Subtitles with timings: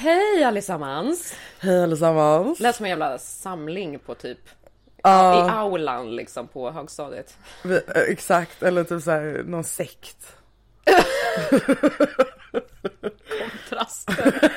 [0.00, 1.34] Hej allesammans!
[1.60, 2.60] Hej allesammans!
[2.60, 4.38] Lät som en jävla samling på typ
[5.02, 7.36] Ja, i aulan liksom på högstadiet.
[7.64, 10.36] vi, eh, exakt, eller typ såhär någon sekt.
[13.40, 14.52] Kontraster.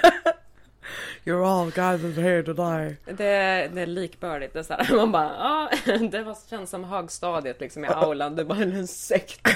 [1.26, 2.98] You're all gathered here today.
[3.06, 4.54] Det, det är likbördigt.
[4.54, 5.70] Det är så här, man bara, ja,
[6.12, 8.36] det var, känns som högstadiet liksom i aulan.
[8.36, 9.48] Det bara en sekt.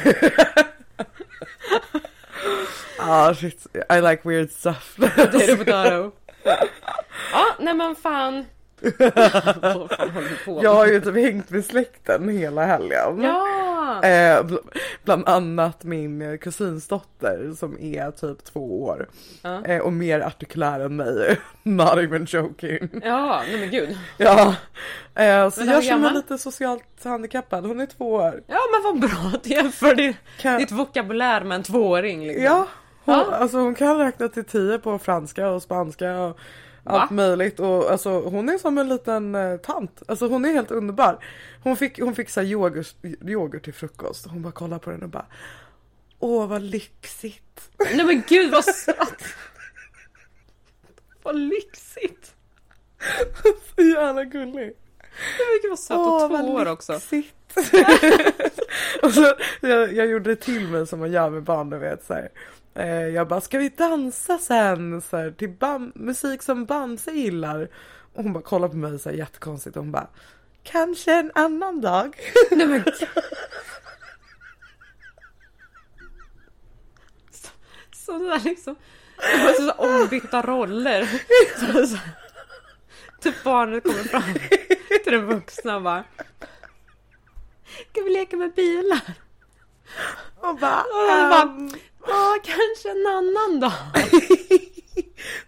[3.08, 4.96] Ah shit, I like weird stuff.
[5.00, 6.12] Potato potato.
[7.32, 8.46] Ja, nej men fan.
[10.62, 13.22] Jag har ju typ hängt med släkten hela helgen.
[13.24, 14.04] Ja!
[14.04, 14.68] Eh, bl-
[15.04, 16.88] bland annat min eh, kusins
[17.58, 19.08] som är typ två år.
[19.42, 19.66] Ja.
[19.66, 21.40] Eh, och mer artikulär än mig.
[21.64, 22.90] Not even joking.
[23.04, 23.98] Ja, nej men gud.
[24.18, 24.56] Ja.
[25.16, 27.66] Eh, så jag känner mig lite socialt handikappad.
[27.66, 28.42] Hon är två år.
[28.48, 32.44] Ja men vad bra att du jämför Kan- ditt vokabulär med en tvååring liksom.
[32.44, 32.68] Ja,
[33.06, 33.26] hon, Ja.
[33.32, 36.38] Alltså hon kan räkna till tio på franska och spanska och
[36.84, 37.16] allt Va?
[37.16, 37.60] möjligt.
[37.60, 40.02] Och alltså hon är som en liten eh, tant.
[40.08, 41.24] Alltså hon är helt underbar.
[41.64, 44.26] Hon fick, hon fick så yoghurt, yoghurt till frukost.
[44.28, 45.26] Hon bara kollade på den och bara
[46.20, 47.70] Åh vad lyxigt.
[47.78, 49.24] Nej men gud vad sött!
[51.24, 52.36] vad lyxigt!
[53.76, 54.54] Så jävla gullig.
[54.58, 56.94] Nej men gud vad sött och två år också.
[56.94, 57.36] lyxigt.
[59.04, 62.06] och så, jag, jag gjorde det till mig som man gör med barn, du vet
[62.06, 62.30] så här.
[62.76, 65.02] Eh, Jag bara, ska vi dansa sen?
[65.02, 67.70] Så här, till bam- musik som Bamse gillar.
[68.14, 70.08] Och hon bara kollar på mig så här jättekonstigt och hon bara,
[70.64, 72.16] kanske en annan dag.
[72.52, 72.84] Nej men.
[77.32, 77.48] Så,
[78.06, 78.76] så det där liksom.
[79.18, 81.06] Det var så, så ombytta roller.
[81.60, 81.98] Så, så,
[83.22, 84.34] typ barnet kommer fram
[85.04, 86.04] till den vuxna och bara.
[87.92, 89.02] Ska vi leka med bilar?
[90.36, 91.70] Och bara, Och bara, ehm,
[92.08, 93.72] ja kanske en annan dag.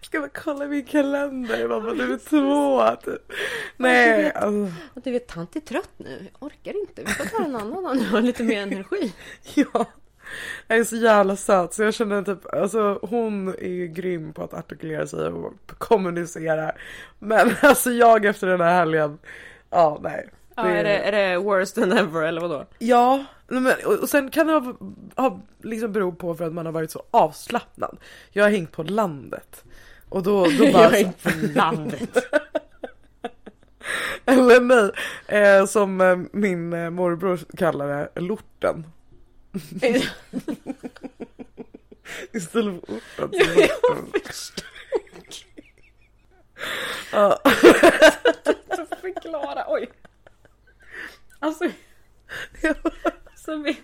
[0.00, 1.58] ska vi kolla min kalender?
[1.60, 3.32] Jag bara, du är två typ.
[3.76, 6.26] Nej, alltså, Och du vet, tant är trött nu.
[6.32, 7.02] Jag orkar inte.
[7.02, 9.12] Vi får ta en annan dag nu och ha lite mer energi.
[9.54, 9.86] ja.
[10.66, 14.44] Jag är så jävla söt så jag känner typ, alltså hon är ju grym på
[14.44, 16.72] att artikulera sig och kommunicera.
[17.18, 19.18] Men alltså jag efter den här helgen,
[19.70, 20.28] ja nej.
[20.58, 22.66] Ja, är, det, är det worse than ever eller vadå?
[22.78, 24.74] Ja, men, och, sen kan det ha,
[25.16, 27.98] ha liksom bero på för att man har varit så avslappnad.
[28.30, 29.64] Jag har hängt på landet.
[30.08, 30.82] Och då, då bara...
[30.82, 32.16] Jag är inte på landet.
[34.24, 34.90] Eller nej,
[35.26, 38.86] eh, som eh, min eh, morbror kallar det, lorten.
[42.32, 43.30] Istället för orten.
[43.32, 43.68] Ja,
[44.12, 44.64] jag förstår.
[47.12, 47.38] Ja.
[49.00, 49.88] Förklara, oj.
[51.40, 51.64] Alltså,
[53.36, 53.80] så vi,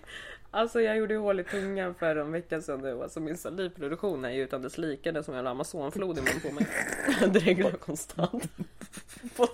[0.50, 3.02] alltså jag gjorde ju hål i tungan för en vecka sedan nu.
[3.02, 5.12] Alltså min salivproduktion är ju utan dess like.
[5.12, 6.66] Det är som en amazonflod i mun på mig.
[7.20, 8.32] Jag dreglar konstant.
[9.36, 9.48] På om...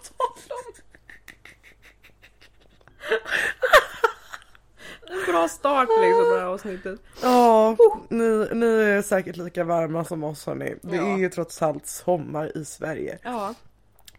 [5.10, 7.00] En bra start liksom på det här avsnittet.
[7.22, 7.76] Ja,
[8.08, 10.74] ni, ni är säkert lika varma som oss hörni.
[10.82, 11.14] Det Ja.
[11.14, 13.18] är ju trots allt sommar i Sverige.
[13.22, 13.54] Ja,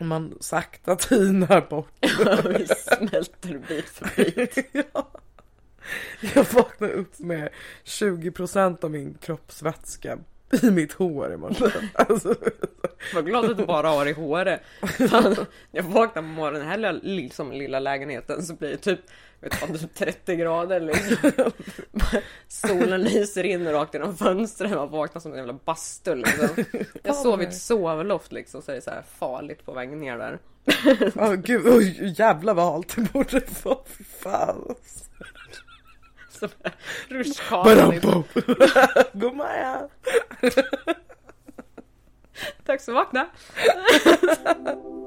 [0.01, 1.93] Och man sakta tinar bort.
[2.59, 4.57] vi smälter bit för bit.
[4.93, 5.07] ja.
[6.35, 7.49] Jag vaknar upp med
[7.85, 10.17] 20% av min kroppsvätska
[10.63, 11.65] i mitt hår i morse.
[11.93, 12.35] Alltså,
[13.13, 14.61] Var glad att du bara har i håret.
[15.09, 15.35] Fan,
[15.71, 18.99] jag vaknar på morgonen, här lilla, liksom, lilla lägenheten så blir det typ,
[19.41, 21.31] vet fan, typ 30 grader liksom.
[22.47, 26.65] Solen lyser in rakt genom fönstren och vaknar som en jävla bastu liksom.
[27.03, 30.17] Jag sov i ett sovloft liksom så är det så här farligt på vägen ner
[30.17, 30.39] där.
[31.15, 33.77] oh, gud, oj, jävlar vad halt det borde vara.
[33.85, 34.75] Fy fan.
[36.29, 36.47] Så
[37.07, 38.23] rutschkana liksom.
[39.13, 39.89] God morgon.
[42.65, 43.27] Tack så vakna!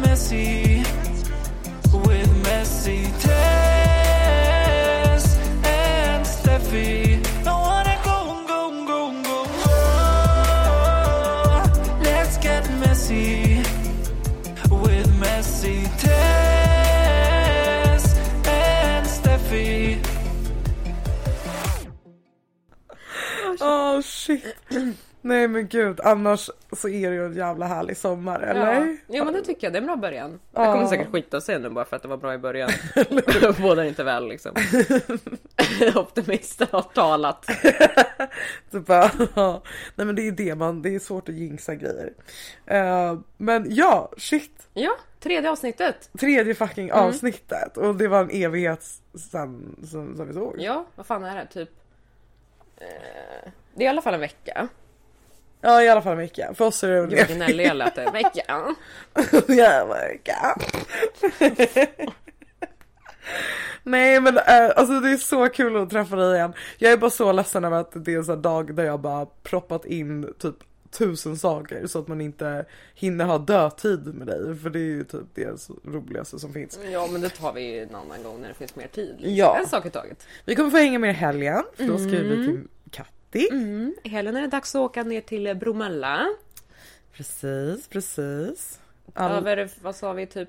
[0.00, 0.82] messy
[1.92, 7.22] with messy Tess and Steffi.
[7.44, 9.72] Don't wanna go, and go, and go, go, go.
[12.02, 13.62] Let's get messy
[14.70, 18.04] with messy Tess
[18.46, 19.98] and Steffi.
[23.60, 24.56] Åh shit.
[25.24, 28.74] Nej men gud, annars så är det ju en jävla härlig sommar, eller?
[28.74, 28.96] Ja.
[29.06, 30.40] ja men det tycker jag, det är en bra början.
[30.52, 30.64] Ja.
[30.64, 32.70] Jag kommer säkert skita sig nu bara för att det var bra i början.
[33.62, 34.52] Båda inte väl liksom.
[35.94, 37.46] Optimisten har talat.
[38.70, 39.62] Bara, ja.
[39.94, 42.12] Nej men det är det man, det är svårt att jinxa grejer.
[42.66, 44.68] Eh, men ja, shit.
[44.74, 46.10] Ja, tredje avsnittet.
[46.18, 48.84] Tredje fucking avsnittet och det var en evighet
[49.14, 50.54] sen, sen, sen vi såg.
[50.58, 51.46] Ja, vad fan är det?
[51.46, 51.70] Typ...
[52.76, 54.68] Eh, det är i alla fall en vecka.
[55.64, 56.54] Ja i alla fall vecka.
[56.54, 57.98] För oss är det en Gud vad gnällig jag lät.
[57.98, 58.74] En vecka.
[59.48, 60.56] Ja, vecka.
[63.82, 66.52] Nej men äh, alltså det är så kul att träffa dig igen.
[66.78, 69.26] Jag är bara så ledsen över att det är en sån dag där jag bara
[69.26, 70.54] proppat in typ
[70.90, 72.64] tusen saker så att man inte
[72.94, 76.78] hinner ha dödtid med dig för det är ju typ det roligaste som finns.
[76.92, 79.16] Ja men det tar vi en annan gång när det finns mer tid.
[79.18, 79.58] Ja.
[79.60, 80.26] En sak i taget.
[80.44, 82.60] Vi kommer få hänga med i helgen för då ska vi till
[83.32, 83.48] Katti.
[83.50, 83.94] Mm.
[84.02, 86.26] I helgen är det dags att åka ner till Bromölla.
[87.12, 88.80] Precis, precis.
[89.14, 89.32] All...
[89.32, 90.48] Över, vad sa vi, typ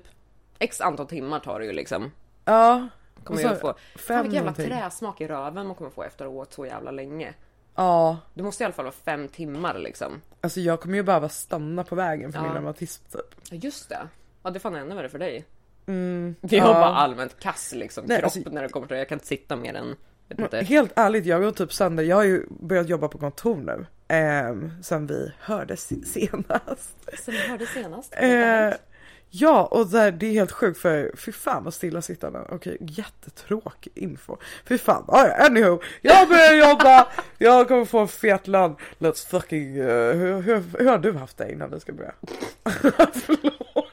[0.58, 2.10] X antal timmar tar det ju liksom.
[2.44, 2.88] Ja.
[3.24, 3.74] Kommer ju så få.
[3.96, 4.66] Fan vilken jävla någonting.
[4.78, 7.34] träsmak i röven man kommer få efter att ha åkt så jävla länge.
[7.74, 10.20] Ja, Det måste i alla fall vara fem timmar liksom.
[10.40, 12.42] alltså jag kommer ju behöva stanna på vägen för Ja.
[12.44, 13.34] min reumatism typ.
[13.50, 14.08] Ja just det.
[14.42, 15.44] Ja det är fan ännu värre för dig.
[15.86, 16.64] Mm, har ja.
[16.64, 18.98] bara allmänt kass liksom Nej, kropp alltså- när det kommer till det.
[18.98, 19.96] Jag kan inte sitta mer än.
[20.52, 22.04] Helt ärligt, jag går typ sönder.
[22.04, 23.86] Jag har ju börjat jobba på kontor nu.
[24.16, 26.96] Eh, sen vi hördes senast.
[27.24, 28.14] Som vi hörde senast.
[28.16, 28.72] Eh,
[29.30, 32.40] ja, och där, det är helt sjukt för fy fan vad stillasittande.
[32.50, 34.36] Okej, jättetråkig info.
[34.68, 35.80] Fy fan, ah, ja, anywho.
[36.02, 38.76] Jag börjar jobba, jag kommer få en fet lön.
[38.98, 42.14] Let's fucking, eh, hur, hur, hur har du haft det innan vi ska börja?
[43.12, 43.83] Förlåt.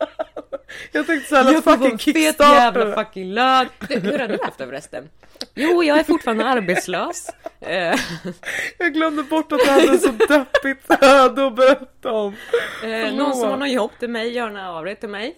[0.92, 3.68] Jag tänkte såhär, jag får fucking fet jävla fucking lön.
[3.90, 5.10] Du, hur har du haft det förresten?
[5.56, 7.30] Jo, jag är fortfarande arbetslös.
[8.78, 12.36] Jag glömde bort att jag hade så deppigt öde att berätta om.
[12.84, 15.36] eh, någon som har något jobb till mig, gör av det till mig.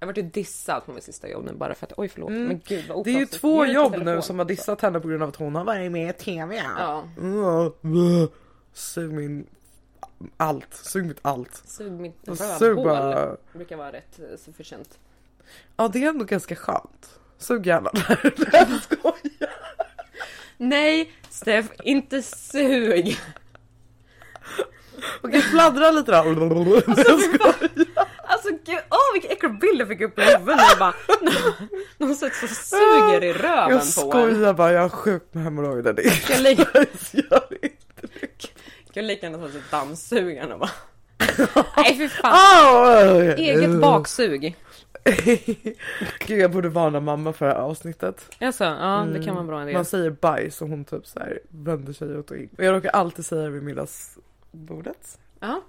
[0.00, 2.60] Jag vart ju dissad på min sista jobb nu bara för att, oj förlåt, men
[2.66, 3.02] gud vad Mm.
[3.04, 5.54] Det är ju två jobb nu som har dissat henne på grund av att hon
[5.54, 6.62] har varit med i TV.
[6.78, 8.28] Ja, Mm.
[8.74, 9.46] Sug min
[10.36, 11.62] allt, sug mitt allt.
[11.66, 12.16] sug mitt
[12.60, 12.84] rövhål.
[12.84, 13.36] bara.
[13.52, 14.98] Brukar vara rätt eh, sufficient.
[15.76, 17.18] Ja det är ändå ganska skönt.
[17.38, 18.34] Sug gärna där.
[18.52, 19.50] Jag skojar.
[20.56, 23.18] Nej, Steff, inte sug.
[25.22, 26.16] Okej fladdra lite då.
[26.86, 27.86] Jag skojar.
[28.28, 30.94] Alltså gud, åh vilken äcklig bild jag fick upp i huvudet bara.
[31.98, 33.82] Någon sätter så suger i röven Jag på en.
[33.82, 35.94] skojar bara, jag har sjukt med hemorrojder.
[36.28, 36.64] Jag lägger
[37.12, 38.48] Gör inte det.
[38.96, 40.70] Jag lika gärna ta till dammsugaren och bara...
[41.76, 43.38] Nej för fan.
[43.38, 44.56] Eget baksug.
[46.26, 48.30] Gud jag borde varna mamma för det här avsnittet.
[48.40, 49.72] Alltså, ja det kan vara bra idé.
[49.72, 52.48] Man säger bajs och hon typ så här vänder sig ut och in.
[52.58, 55.18] Och jag råkar alltid säga det vid middagsbordet.
[55.40, 55.62] Ja.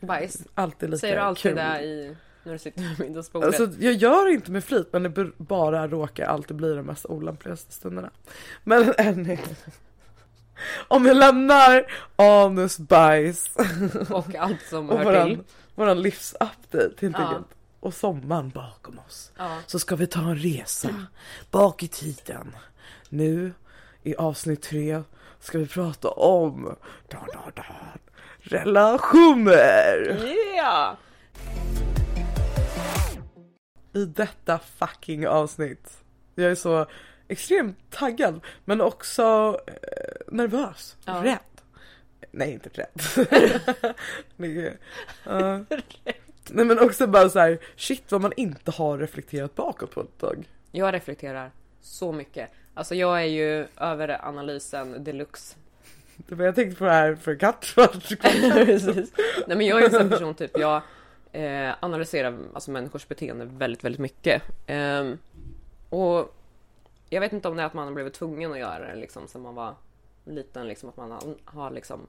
[0.00, 0.38] Bajs.
[0.54, 1.54] Alltid lika Säger du alltid kul.
[1.54, 3.60] det i, när du sitter vid middagsbordet?
[3.60, 7.06] Alltså jag gör det inte med flit men det bara råkar alltid bli de mest
[7.06, 8.10] olämpligaste stunderna.
[8.64, 9.38] Men anyway.
[10.88, 13.50] Om jag lämnar anus, bajs
[14.10, 15.38] Och allt som och hör våran, till.
[15.74, 17.24] våran livsupdate helt Ja.
[17.26, 17.46] enkelt.
[17.80, 19.32] Och sommaren bakom oss.
[19.38, 19.58] Ja.
[19.66, 20.88] Så ska vi ta en resa
[21.50, 22.56] bak i tiden.
[23.08, 23.52] Nu
[24.02, 25.02] i avsnitt tre
[25.40, 26.76] ska vi prata om
[27.08, 27.64] da, da, da,
[28.40, 30.24] relationer.
[30.56, 30.94] Yeah!
[33.94, 35.90] I detta fucking avsnitt.
[36.34, 36.86] Jag är så
[37.28, 39.74] extremt taggad men också eh,
[40.34, 41.20] nervös, Ja.
[41.24, 41.38] rädd.
[42.30, 43.26] Nej inte rädd.
[44.38, 44.76] Är-
[45.24, 45.64] ja.
[46.50, 50.18] Nej men också bara så här, shit vad man inte har reflekterat bakåt på ett
[50.18, 50.48] tag.
[50.72, 52.50] Jag reflekterar så mycket.
[52.74, 55.56] Alltså jag är ju över analysen deluxe.
[56.16, 57.72] Det var jag tänkte på det här för katt.
[58.52, 59.12] Precis.
[59.46, 60.82] Nej men jag är en sån person typ, jag
[61.32, 64.42] eh, analyserar alltså människors beteende väldigt, väldigt mycket.
[64.66, 65.18] Ehm,
[65.90, 66.34] och
[67.08, 69.28] jag vet inte om det är att man har blivit tvungen att göra det liksom
[69.28, 69.74] sen man var
[70.24, 72.06] liten, liksom att man har, har liksom,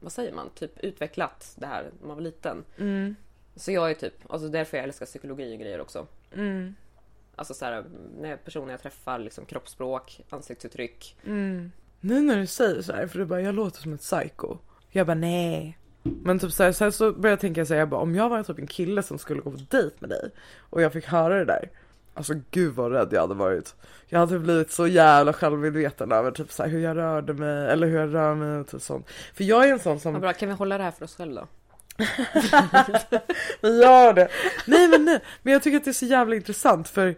[0.00, 2.64] vad säger man, typ utvecklat det här när man var liten.
[2.78, 3.16] Mm.
[3.56, 6.06] Så jag är typ, alltså därför jag älskar psykologi och grejer också.
[6.34, 6.74] Mm.
[7.36, 7.84] Alltså så här,
[8.20, 11.16] när personer jag träffar, liksom kroppsspråk, ansiktsuttryck.
[11.24, 11.72] Mm.
[12.00, 14.58] Nu när du säger så här, för du bara jag låter som ett psycho.
[14.90, 15.78] Jag bara nej.
[16.02, 18.28] Men typ så här, sen så började jag tänka så här, jag bara om jag
[18.28, 21.38] var typ en kille som skulle gå på dejt med dig och jag fick höra
[21.38, 21.70] det där.
[22.14, 23.74] Alltså gud vad rädd jag hade varit.
[24.06, 27.86] Jag hade blivit så jävla självmedveten över typ så här, hur jag rörde mig eller
[27.86, 29.10] hur jag rör mig och typ sånt.
[29.34, 31.40] För jag är en sån som bra, kan vi hålla det här för oss själva
[31.40, 31.46] då?
[33.60, 34.28] Vi gör det.
[34.66, 37.14] Nej men nej, men jag tycker att det är så jävla intressant för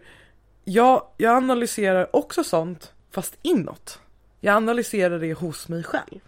[0.63, 3.99] jag, jag analyserar också sånt fast inåt.
[4.39, 6.19] Jag analyserar det hos mig själv.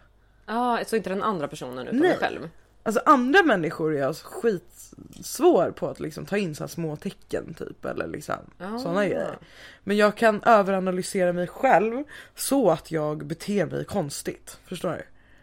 [0.46, 2.10] Ja, ah, så inte den andra personen utan Nej.
[2.10, 2.50] dig själv?
[2.90, 7.86] Alltså andra människor är jag skitsvår på att liksom ta in så små tecken typ
[7.86, 8.78] eller liksom Ah.
[8.78, 9.38] sådana grejer.
[9.84, 12.04] Men jag kan överanalysera mig själv
[12.36, 14.60] så att jag beter mig konstigt.
[14.66, 14.90] Förstår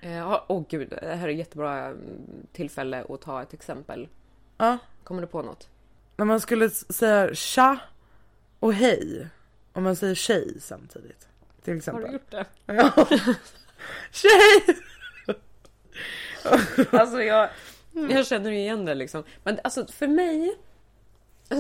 [0.01, 0.09] du?
[0.09, 1.99] Eh, Åh gud, det här är ett jättebra mm,
[2.53, 4.09] tillfälle att ta ett exempel.
[4.59, 4.79] Ja.
[5.05, 5.69] Kommer du på något?
[6.17, 7.79] När man skulle säga tja
[8.61, 9.27] och hej.
[9.73, 11.29] Om man säger tjej samtidigt.
[11.63, 12.05] Till Har exempel.
[12.07, 12.45] du gjort det?
[12.67, 13.07] Ja.
[14.13, 14.77] Tjej!
[16.91, 17.49] Alltså jag,
[17.93, 19.25] jag känner ju igen det liksom.
[19.43, 20.57] Men alltså för mig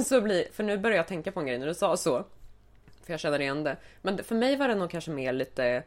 [0.04, 2.24] så blir, för nu börjar jag tänka på en grej när du sa så.
[3.02, 3.76] För jag känner igen det.
[4.02, 5.82] Men för mig var det nog kanske mer lite,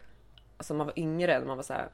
[0.58, 1.89] alltså man var yngre, man var så här.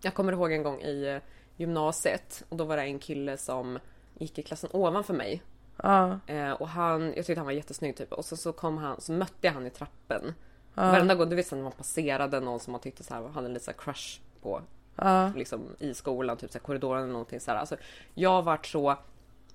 [0.00, 1.18] Jag kommer ihåg en gång i eh,
[1.56, 3.78] gymnasiet och då var det en kille som
[4.18, 5.42] gick i klassen ovanför mig.
[5.82, 6.18] Ja.
[6.26, 8.12] Eh, och han, jag tyckte han var jättesnygg typ.
[8.12, 10.34] Och så, så kom han, så mötte jag han i trappen.
[10.74, 10.82] Ja.
[10.82, 13.64] Varenda gång, du vet när man passerade någon som man tyckte så här, hade lite
[13.64, 14.62] så här crush på
[14.98, 15.32] Ja.
[15.36, 17.58] liksom i skolan, typ så här, korridoren eller någonting så här.
[17.58, 17.76] Alltså,
[18.14, 18.96] jag vart så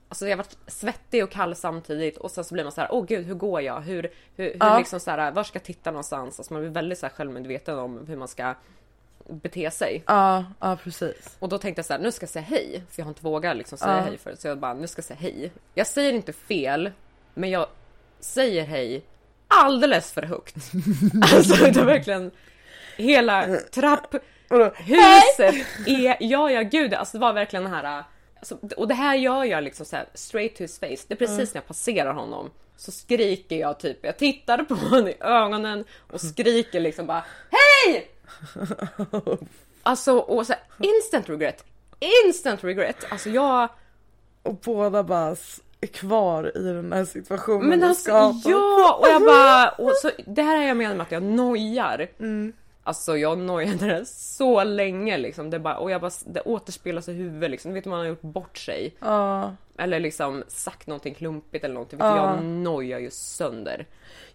[0.09, 3.05] Alltså jag varit svettig och kall samtidigt och sen så blir man så här, åh
[3.05, 3.81] gud hur går jag?
[3.81, 4.03] Hur,
[4.35, 4.77] hur, hur Ja.
[4.77, 6.39] liksom så här, var ska jag titta någonstans?
[6.39, 8.55] Alltså man blir väldigt så här självmedveten om hur man ska
[9.29, 10.03] bete sig.
[10.07, 11.35] Ja, ja precis.
[11.39, 13.23] Och då tänkte jag så här, nu ska jag säga hej, för jag har inte
[13.23, 14.01] vågat liksom säga Ja.
[14.01, 14.41] hej förut.
[14.41, 15.51] Så jag bara, nu ska jag säga hej.
[15.73, 16.91] Jag säger inte fel,
[17.33, 17.67] men jag
[18.19, 19.03] säger hej
[19.47, 20.55] alldeles för högt.
[21.33, 22.31] alltså det är verkligen
[22.97, 24.15] hela trapp?
[24.75, 28.03] Huset är, ja ja gud, alltså det var verkligen den här,
[28.39, 31.05] alltså, och det här gör jag liksom så här straight to his face.
[31.07, 35.07] Det är precis när jag passerar honom så skriker jag typ, jag tittar på honom
[35.07, 38.07] i ögonen och skriker liksom bara HEJ!
[39.83, 41.63] Alltså och så här, instant regret,
[42.25, 43.05] instant regret.
[43.09, 43.69] Alltså jag,
[44.43, 45.35] Och båda bara
[45.81, 48.11] är kvar i den här situationen men alltså
[48.45, 52.07] ja och jag bara, och så, det här är jag menar med att jag nojar.
[52.19, 52.53] Mm.
[52.83, 55.49] Alltså jag nojade det så länge liksom.
[55.49, 57.71] Det bara, och jag bara, det återspelas i huvudet liksom.
[57.71, 58.95] Du vet man har gjort bort sig.
[58.99, 59.55] Ja.
[59.77, 61.99] Eller liksom sagt någonting klumpigt eller någonting.
[61.99, 63.85] Du, jag nojar ju sönder.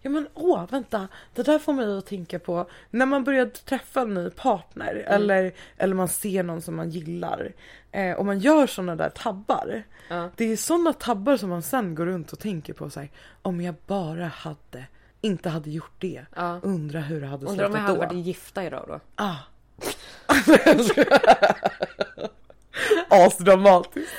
[0.01, 1.07] Ja men åh, vänta.
[1.33, 5.05] Det där får mig att tänka på när man börjar träffa en ny partner Mm.
[5.21, 7.51] eller, eller man ser någon som man gillar
[7.91, 9.83] eh, och man gör såna där tabbar.
[10.09, 10.29] Ja.
[10.35, 13.11] Det är såna tabbar som man sen går runt och tänker på sig.
[13.41, 14.85] Om jag bara hade,
[15.21, 16.25] inte hade gjort det.
[16.35, 16.59] Ja.
[16.63, 18.15] Undra hur det hade Undrar om jag slutat hade då.
[18.15, 18.99] varit gifta idag då?
[19.15, 19.35] Ah.
[23.09, 24.13] Asdramatiskt.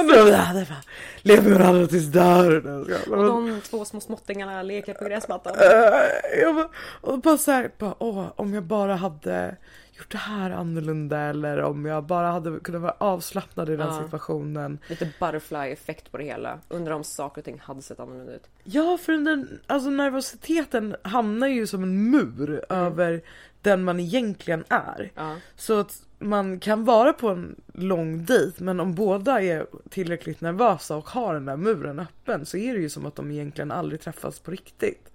[0.00, 0.82] Undrar om jag hade bara
[1.22, 2.82] levt med varandra tills dörren.
[3.10, 5.54] Och de två små småttingarna leker på gräsmattan.
[5.56, 6.68] Eh, jag bara,
[7.00, 9.56] och bara så här, bara, åh, om jag bara hade
[9.98, 14.02] gjort det här annorlunda eller om jag bara hade kunnat vara avslappnad i den Ja.
[14.04, 14.78] situationen.
[14.88, 16.58] Lite butterfly effekt på det hela.
[16.68, 18.48] Undrar om saker och ting hade sett annorlunda ut.
[18.64, 23.22] Ja, för den, alltså nervositeten hamnar ju som en mur över
[23.62, 25.10] den man egentligen är.
[25.14, 25.36] Ja.
[25.56, 30.96] Så att man kan vara på en lång dejt men om båda är tillräckligt nervösa
[30.96, 34.00] och har den där muren öppen så är det ju som att de egentligen aldrig
[34.00, 35.10] träffas på riktigt.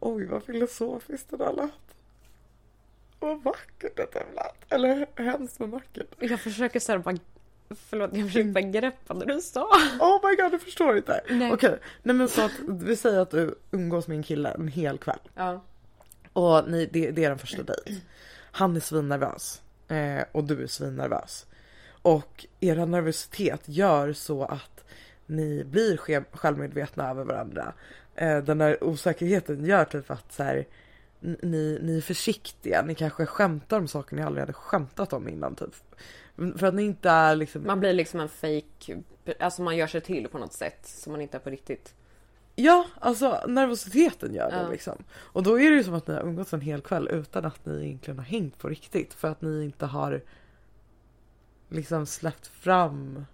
[0.00, 1.72] Oj vad filosofiskt det där lät.
[3.22, 4.72] Vad vackert det där lät.
[4.72, 6.06] Eller hemskt vad vackert.
[6.18, 7.16] Jag försöker såhär bara...
[7.88, 9.68] Förlåt, jag försöker bara greppa det du sa.
[10.00, 11.20] Oh my god du förstår inte.
[11.52, 14.98] Okej, nej men så att vi säger att du umgås med en kille en hel
[14.98, 15.18] kväll.
[15.34, 15.64] Ja.
[16.32, 18.00] Och ni, det, det är den första dejt.
[18.52, 19.62] Han är svinnervös.
[19.88, 21.46] Eh, och du är svinnervös.
[22.02, 24.84] Och era nervositet gör så att
[25.26, 27.72] ni blir självmedvetna över varandra.
[28.14, 30.66] Eh, den där osäkerheten gör typ att så här,
[31.22, 32.82] ni, ni är försiktiga.
[32.82, 35.74] Ni kanske skämtar om saker ni aldrig hade skämtat om innan typ.
[36.36, 39.02] För att ni inte är liksom Man blir liksom en fake,
[39.40, 41.94] alltså man gör sig till på något sätt som man inte är på riktigt.
[42.54, 44.68] Ja, alltså nervositeten gör det Ja.
[44.68, 45.04] liksom.
[45.14, 47.66] Och då är det ju som att ni har umgåtts en hel kväll utan att
[47.66, 49.14] ni egentligen har hängt på riktigt.
[49.14, 50.20] För att ni inte har
[51.68, 53.26] liksom släppt fram.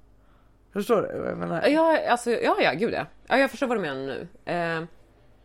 [0.73, 1.69] Förstår du jag menar?
[1.69, 3.07] Ja, alltså, ja, ja, gud ja.
[3.27, 3.39] ja.
[3.39, 4.29] Jag förstår vad du menar nu.
[4.45, 4.85] Eh,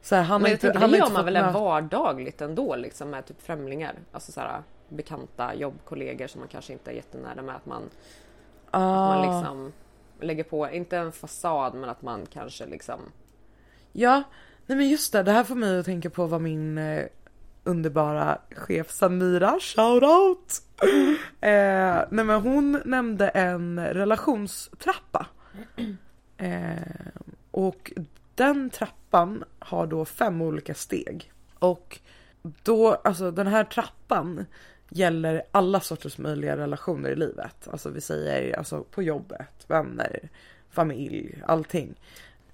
[0.04, 2.42] Så här, han men jag inte, tänker, han det gör man väl en möta- vardagligt
[2.42, 3.96] ändå liksom med typ främlingar.
[4.12, 7.56] Alltså så här, bekanta jobbkollegor som man kanske inte är jättenära med.
[7.56, 7.90] Att man,
[8.72, 9.74] ah, man liksom
[10.20, 13.00] lägger på, inte en fasad men att man kanske liksom
[13.92, 14.24] Ja,
[14.66, 15.24] nej men just det.
[15.24, 17.06] Det här får mig att tänka på vad min eh,
[17.64, 20.62] underbara chef Samira, shoutout!
[21.42, 25.28] eh, nej men hon nämnde en relationstrappa.
[26.38, 26.74] Eh,
[27.52, 27.94] och
[28.36, 29.03] den trappan
[29.60, 31.32] har då fem olika steg.
[31.60, 32.00] Och
[32.42, 34.46] då, alltså den här trappan
[34.90, 37.68] gäller alla sorters möjliga relationer i livet.
[37.72, 40.30] Alltså vi säger alltså på jobbet, vänner,
[40.70, 41.96] familj, allting.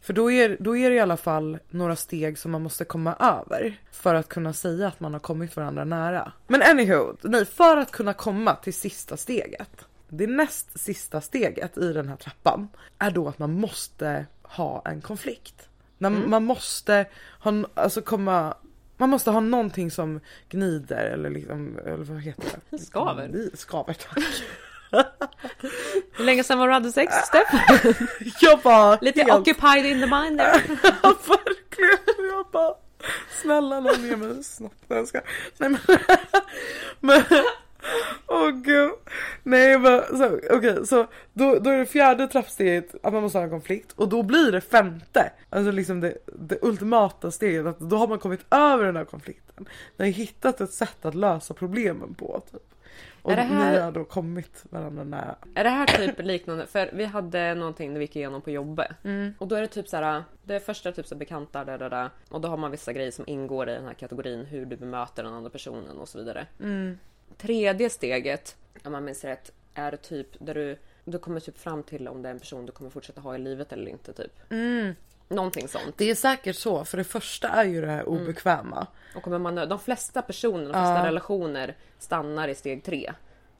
[0.01, 3.15] För då är, då är det i alla fall några steg som man måste komma
[3.19, 6.31] över för att kunna säga att man har kommit varandra nära.
[6.47, 9.85] Men anywho, nej, för att kunna komma till sista steget.
[10.07, 15.01] Det näst sista steget i den här trappan är då att man måste ha en
[15.01, 15.68] konflikt.
[16.01, 17.05] När Man måste
[17.39, 18.57] ha, alltså komma
[18.97, 22.77] Man måste ha någonting som gnider eller liksom, eller vad heter det?
[22.85, 23.49] Skaver.
[23.57, 24.23] Skaver tack.
[26.17, 27.47] Hur länge sedan var du hade sex, Steff?
[28.41, 30.61] Jag bara Lite helt- occupied in the mind there.
[31.03, 32.29] Ja, verkligen.
[32.31, 32.73] Jag bara,
[33.41, 34.73] snälla någon ge mig snopp.
[34.87, 35.05] Nej
[35.57, 35.77] men,
[36.99, 37.23] men
[38.27, 38.91] åh gud.
[39.43, 43.43] Nej men så, okej så då, då är det fjärde trappsteget att man måste ha
[43.43, 45.31] en konflikt och då blir det femte.
[45.49, 49.65] Alltså liksom det, det ultimata steget att då har man kommit över den här konflikten.
[49.97, 52.61] Ni har hittat ett sätt att lösa problemen på typ.
[53.21, 55.35] Och Är det här- ni har då kommit varandra nära.
[55.55, 56.65] Är det här typ liknande?
[56.67, 58.91] För vi hade någonting när vi gick igenom på jobbet.
[59.03, 59.33] Mm.
[59.37, 60.23] Och då är det typ så här.
[60.43, 62.09] Det är första typ så bekanta där, där, där.
[62.29, 64.45] Och då har man vissa grejer som ingår i den här kategorin.
[64.45, 66.45] Hur du bemöter den andra personen och så vidare.
[66.59, 66.97] Mm.
[67.37, 72.07] Tredje steget, om man minns rätt, är typ där du, du kommer typ fram till
[72.07, 74.51] om det är en person du kommer fortsätta ha i livet eller inte typ.
[74.51, 74.93] Mm.
[75.27, 75.97] Någonting sånt.
[75.97, 78.21] Det är säkert så för det första är ju det här Mm.
[78.21, 78.87] obekväma.
[79.15, 81.05] Och kommer man, de flesta personer, de flesta Ja.
[81.05, 83.13] relationer stannar i steg tre.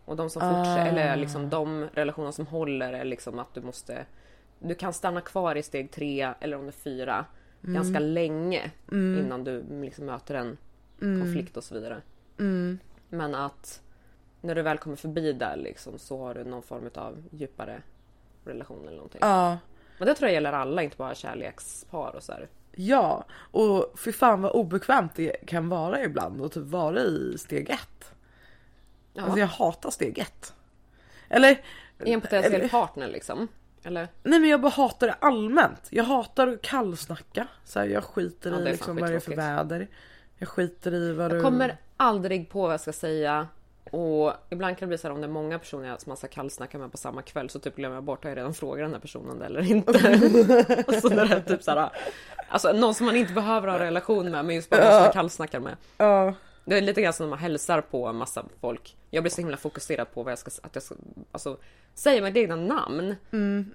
[0.06, 0.50] Och de som Ah.
[0.66, 4.06] fortsätter, eller liksom de relationer som håller är liksom att du måste
[4.62, 7.26] Du kan stanna kvar i steg tre eller om det är fyra
[7.64, 7.76] Mm.
[7.76, 10.58] ganska länge innan du liksom möter en
[11.00, 12.02] konflikt och så vidare.
[12.40, 12.80] Mm.
[13.10, 13.82] Men att
[14.42, 17.82] när du väl kommer förbi där liksom så har du någon form av djupare
[18.46, 19.20] relation eller någonting.
[19.22, 19.58] Ja.
[19.98, 22.48] Men det tror jag gäller alla, inte bara kärlekspar och så här.
[22.72, 27.70] Ja, och för fan vad obekvämt det kan vara ibland och typ vara i steg
[27.70, 28.14] ett.
[29.14, 29.24] Ja.
[29.24, 30.54] Alltså jag hatar steg ett.
[31.30, 31.62] Eller,
[32.06, 33.48] I en potentiell eller- partner liksom.
[33.84, 34.08] Eller?
[34.24, 35.88] nej men jag bara hatar det allmänt.
[35.90, 37.48] Jag hatar att kallsnacka.
[37.66, 39.88] Så här, jag skiter Ja, i liksom vad det är för väder.
[40.38, 41.36] Jag skiter i vad du...
[41.36, 43.48] Jag kommer aldrig på vad jag ska säga.
[43.92, 46.28] Och ibland kan det bli så här om det är många personer som man ska
[46.28, 48.94] kallsnacka med på samma kväll så typ glömmer jag bort, har jag redan frågat den
[48.94, 49.94] här personen det eller inte?
[51.02, 51.90] så när det är typ såhär,
[52.50, 55.76] alltså någon som man inte behöver ha relation med men just bara måste kallsnacka med.
[55.98, 56.34] Ja,
[56.66, 58.96] Det är lite grann som när man hälsar på en massa folk.
[59.10, 60.96] Jag blir så himla fokuserad på vad jag ska, att jag ska,
[61.32, 61.58] alltså
[61.96, 63.16] säga mitt egna namn.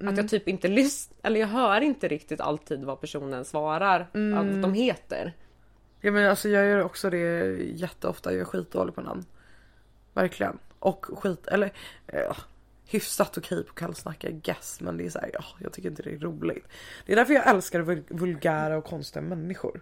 [0.08, 4.62] Att jag typ inte lyssnar, eller jag hör inte riktigt alltid vad personen svarar att
[4.62, 5.32] de heter.
[6.04, 8.32] Ja men alltså jag gör också det jätteofta.
[8.32, 9.24] Jag är skitdålig på namn.
[10.12, 10.58] Verkligen.
[10.78, 11.72] Och skit, eller
[12.06, 12.36] ja,
[12.86, 14.80] hyfsat okej på kallsnacka, I guess.
[14.80, 16.66] Men det är såhär, ja, jag tycker inte det är roligt.
[17.06, 19.80] Det är därför jag älskar vul- vulgära och konstiga människor.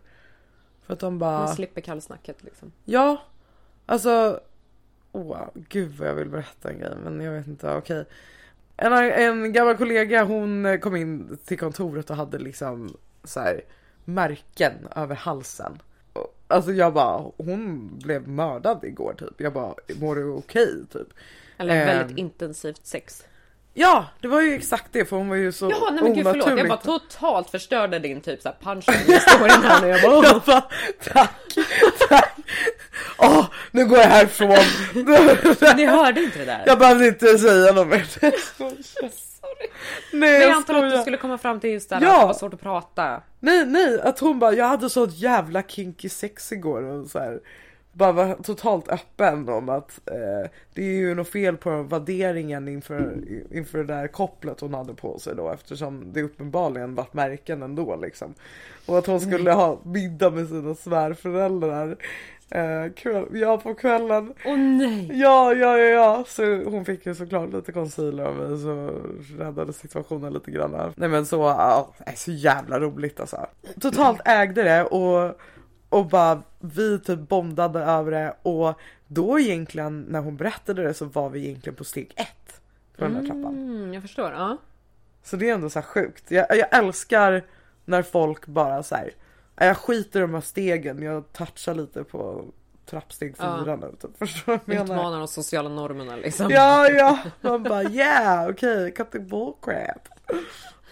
[0.86, 1.38] För att de bara...
[1.38, 2.72] Man slipper kallsnacket liksom.
[2.84, 3.22] Ja,
[3.86, 4.40] alltså.
[5.12, 8.04] Åh, gud vad jag vill berätta en grej men jag vet inte, okej.
[8.76, 13.60] En, en gammal kollega hon eh, kom in till kontoret och hade liksom så här
[14.04, 15.82] märken över halsen.
[16.52, 19.40] Alltså jag bara, hon blev mördad igår typ.
[19.40, 21.08] Jag bara, mår du okej typ?
[21.58, 21.86] Eller Ehm.
[21.98, 23.24] väldigt intensivt sex.
[23.74, 26.24] Ja, det var ju exakt det för hon var ju så Jaha, nej men gud
[26.26, 26.46] förlåt.
[26.58, 29.88] Jag bara totalt förstörde din typ såhär punchline historien här nu.
[29.88, 30.60] Jag bara, Jag bara,
[31.12, 31.30] tack,
[32.08, 32.34] tack.
[33.18, 34.56] Åh, nu går jag härifrån.
[35.76, 36.62] ni hörde inte det där?
[36.66, 38.06] Jag behövde inte säga något mer.
[38.60, 39.10] Nej
[40.12, 42.14] Men jag antar att du skulle komma fram till just där Ja.
[42.14, 43.22] att det var svårt att prata.
[43.40, 47.40] Nej nej att hon bara jag hade så jävla kinky sex igår och så här.
[47.94, 53.18] Bara var totalt öppen om att eh, det är ju något fel på värderingen inför,
[53.50, 57.96] inför det där kopplet hon hade på sig då eftersom det uppenbarligen varit märken ändå
[57.96, 58.34] liksom.
[58.86, 61.96] Och att hon skulle ha middag med sina svärföräldrar.
[62.54, 64.34] Eh, kväll, ja på kvällen.
[64.44, 65.10] Åh nej!
[65.20, 66.24] Ja, ja, ja, ja.
[66.26, 69.00] Så hon fick ju såklart lite concealer av mig så
[69.38, 70.74] räddade situationen lite grann.
[70.74, 70.92] Här.
[70.96, 71.48] Nej men så,
[71.98, 73.46] det är så jävla roligt alltså.
[73.80, 75.40] Totalt ägde det och,
[75.88, 81.04] och bara vi typ bondade över det och då egentligen när hon berättade det så
[81.04, 82.60] var vi egentligen på steg ett
[82.96, 83.46] på den här trappan.
[83.46, 84.32] Mm, jag förstår.
[84.32, 84.56] Ja.
[85.22, 86.30] Så det är ändå så här sjukt.
[86.30, 87.42] Jag, jag älskar
[87.84, 89.10] när folk bara så här.
[89.56, 92.44] Jag skiter i de här stegen, jag touchar lite på
[92.86, 93.58] trappsteg Ja.
[93.64, 93.94] fyra nu.
[94.00, 94.10] Typ.
[94.18, 94.74] Förstår du?
[94.74, 96.50] Utmanar de sociala normerna liksom.
[96.50, 97.18] Ja, ja.
[97.40, 100.08] Man bara yeah, okej, okay, cut the bullcrap.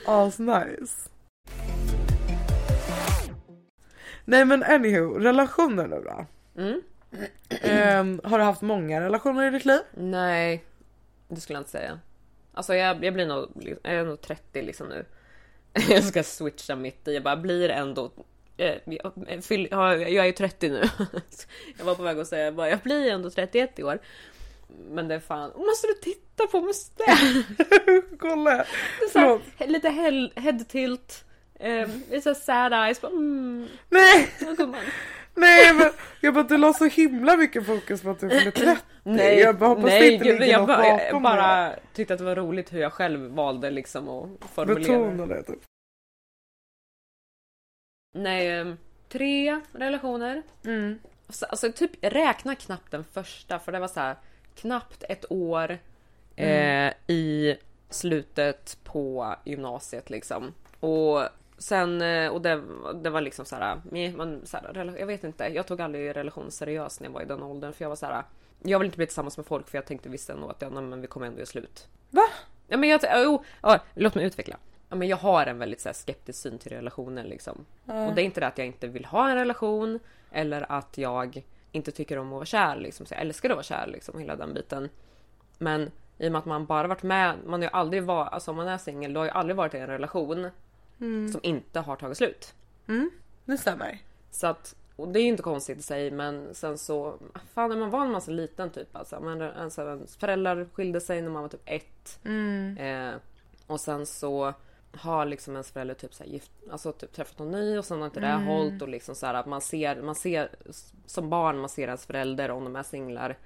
[0.06, 1.10] As nice.
[4.24, 6.26] Nej men anywho, relationer nu då?
[6.62, 6.82] Mm.
[7.48, 9.80] Ehm, har du haft många relationer i ditt liv?
[9.94, 10.64] Nej,
[11.28, 12.00] det skulle jag inte säga.
[12.54, 13.48] Alltså jag, jag blir nog,
[13.82, 15.04] jag är nog 30 liksom nu.
[15.88, 18.10] Jag ska switcha mitt i, jag bara blir ändå
[18.84, 20.82] jag, fyll- ja, jag är ju 30 nu.
[21.78, 23.98] Jag var på väg att säga, jag, bara, jag blir ändå 31 i år.
[24.90, 27.44] Men det är fan, måste du titta på mustasch?
[28.18, 28.64] Kolla.
[29.58, 29.88] Här, lite
[30.36, 31.24] head, tilt.
[31.60, 33.00] Eh, lite så här sad eyes.
[33.00, 34.28] Bara, mm, Nej,
[35.34, 38.80] nej men jag bara du la så himla mycket fokus på att du fyller 30.
[39.02, 42.18] Nej, jag bara hoppas nej det inte ligger jag något bara, jag bara tyckte att
[42.18, 44.98] det var roligt hur jag själv valde liksom att formulera.
[44.98, 45.58] Betona det typ.
[48.12, 48.76] Nej, ehm,
[49.08, 50.42] tre relationer.
[50.64, 50.98] Mm.
[51.28, 54.16] Så, alltså typ räkna knappt den första för det var så här
[54.54, 55.78] knappt ett år
[56.36, 57.56] eh, i
[57.90, 60.54] slutet på gymnasiet liksom.
[60.80, 61.22] Och
[61.58, 62.62] sen, eh, och det,
[62.94, 63.80] det var liksom så här,
[64.16, 67.24] man, så här, jag vet inte, jag tog aldrig relation seriöst när jag var i
[67.24, 68.22] den åldern för jag var så här.
[68.62, 71.00] Jag vill inte bli tillsammans med folk för jag tänkte visst ändå att ja, men
[71.00, 71.88] vi kommer ändå göra slut.
[72.10, 72.22] Va?
[72.68, 74.56] Ja men jag, oh, ja, låt mig utveckla.
[74.90, 77.66] Ja, men jag har en väldigt så här, skeptisk syn till relationer liksom.
[77.84, 79.98] Och det är inte det att jag inte vill ha en relation
[80.30, 83.06] eller att jag inte tycker om att vara kär liksom.
[83.06, 84.88] Så jag älskar att vara kär liksom, hela den biten.
[85.58, 88.50] Men i och med att man bara varit med, man har ju aldrig varit, alltså
[88.50, 90.50] om man är singel, då har ju aldrig varit i en relation
[91.32, 92.54] som inte har tagit slut.
[92.88, 93.10] Mm.
[93.44, 93.98] Det stämmer.
[94.30, 97.18] Så att, och det är ju inte konstigt i sig men sen så,
[97.54, 99.20] fan när man var en massa liten typ alltså.
[99.20, 102.20] Man, alltså ens föräldrar skilde sig när man var typ ett.
[102.24, 102.78] Mm.
[102.78, 103.14] Eh,
[103.66, 104.54] och sen så
[104.96, 108.06] har liksom ens förälder typ så gift, alltså typ träffat någon ny och sen har
[108.06, 108.46] inte det Mm.
[108.46, 110.48] hållit och liksom så här att man ser, man ser
[111.06, 113.36] som barn, man ser ens förälder om de är singlar,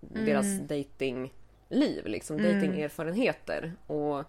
[0.00, 0.66] deras Mm.
[0.66, 4.24] datingliv liksom, datingerfarenheter och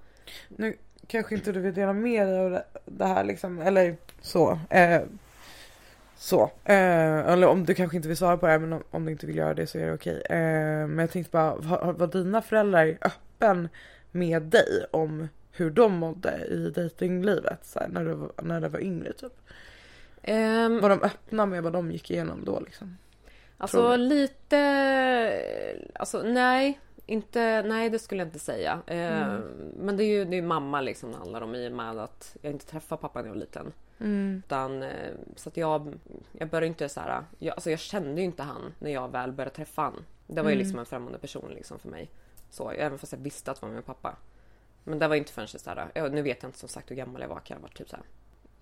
[0.47, 0.77] Nu
[1.08, 4.60] kanske inte du vill dela med dig av det- det här liksom, eller så.
[4.69, 5.01] Eh,
[6.17, 6.43] så.
[6.65, 9.12] Eh, eller om du kanske inte vill svara på det här, men om, om du
[9.12, 10.21] inte vill göra det så är det okej.
[10.29, 13.69] Eh, men jag tänkte bara, var, var dina föräldrar öppen
[14.12, 15.27] med dig om
[15.60, 19.34] hur de mådde i dejtinglivet så här, när, du, var- när du var yngre typ?
[20.22, 22.98] ehm, Var de öppna med vad de gick igenom då liksom?
[23.58, 24.60] Alltså lite...
[25.95, 26.80] Alltså nej.
[27.06, 28.80] Inte, nej det skulle jag inte säga.
[28.88, 29.41] Eh, Mm.
[29.78, 32.38] Men det är ju det är mamma liksom det handlar om i och med att
[32.41, 33.72] jag inte träffade pappa när jag var liten.
[34.00, 34.41] Mm.
[34.45, 34.89] Utan, eh,
[35.36, 35.93] så att jag,
[36.32, 39.32] jag började inte så här, jag, alltså jag kände ju inte han när jag väl
[39.32, 40.06] började träffa han.
[40.28, 40.63] Det var ju Mm.
[40.63, 42.10] liksom en främmande person liksom för mig.
[42.50, 44.15] Så, även fast jag visste att det var min pappa.
[44.89, 46.95] Men det var inte förrän så här, ja, nu vet jag inte som sagt hur
[46.95, 48.06] gammal jag var, kan jag ha varit typ så här,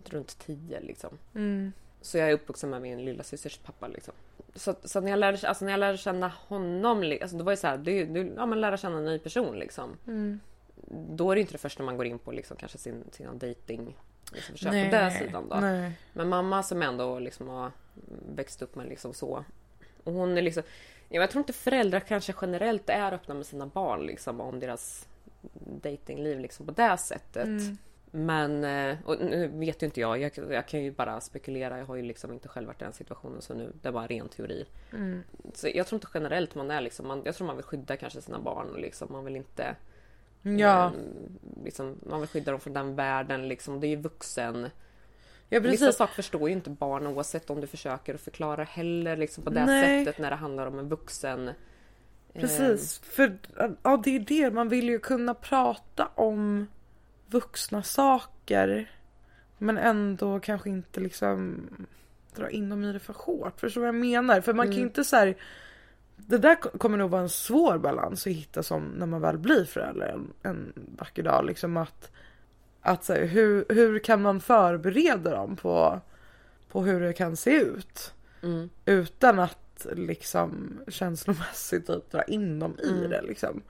[0.06, 1.18] runt 10 liksom.
[1.36, 1.74] Mm.
[2.02, 4.14] Så jag är uppvuxen med min lilla systers pappa liksom.
[4.56, 7.58] Så, så när, jag lärde, alltså när jag lärde känna honom, alltså det var ju
[7.58, 9.98] så här, det, är ju- det, ja, man lära känna en ny person liksom.
[10.08, 10.40] Mm.
[11.10, 13.98] Då är det inte det första man går in på liksom kanske sin, sina dating
[14.34, 15.56] liksom, försök Nej, på den sidan då.
[15.56, 15.92] Nej.
[16.14, 17.72] Men mamma som ändå liksom har
[18.36, 19.46] växt upp med liksom så.
[20.04, 20.64] Och hon är liksom,
[21.10, 25.08] ja, jag tror inte föräldrar kanske generellt är öppna med sina barn liksom om deras
[25.84, 27.46] datingliv liksom på det sättet.
[27.46, 27.78] Mm.
[28.12, 31.78] Men, eh, och nu vet ju inte jag, jag, jag kan ju bara spekulera.
[31.78, 34.08] Jag har ju liksom inte själv varit i den situationen så nu, det är bara
[34.08, 34.66] ren teori.
[34.94, 35.24] Mm.
[35.54, 38.22] Så jag tror inte generellt man är liksom, man, jag tror man vill skydda kanske
[38.22, 39.76] sina barn och liksom, man vill inte
[40.42, 40.92] Ja, eh,
[41.64, 43.80] liksom, man vill skydda dem från den världen liksom.
[43.80, 44.70] Det är ju vuxen.
[45.50, 49.50] ja Vissa saker förstår ju inte barn oavsett om du försöker förklara heller liksom på
[49.50, 50.06] det Nej.
[50.06, 51.52] sättet när det handlar om en vuxen.
[52.42, 53.38] Precis, för
[53.84, 56.68] ja, det är det man vill ju kunna prata om
[57.28, 58.92] vuxna saker
[59.58, 61.68] men ändå kanske inte liksom
[62.36, 63.60] dra in dem i det för hårt.
[63.60, 64.42] Förstår du vad jag menar?
[64.42, 64.88] För man kan ju Mm.
[64.88, 65.36] inte så här,
[66.16, 69.38] Det där ko- kommer nog vara en svår balans att hitta som när man väl
[69.38, 71.46] blir förälder en, en vacker dag.
[71.46, 72.12] Liksom att,
[72.82, 76.02] att så här, hur, hur kan man förbereda dem på,
[76.72, 78.14] på hur det kan se ut?
[78.44, 78.70] Mm.
[78.86, 83.10] Utan att liksom känslomässigt typ dra in dem i Mm.
[83.10, 83.62] det liksom.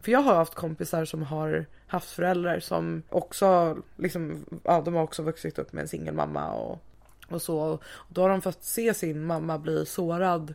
[0.00, 5.02] För jag har haft kompisar som har haft föräldrar som också liksom, ja de har
[5.02, 6.78] också vuxit upp med en singelmamma och,
[7.28, 7.58] och så.
[7.82, 10.54] Och då har de fått se sin mamma bli sårad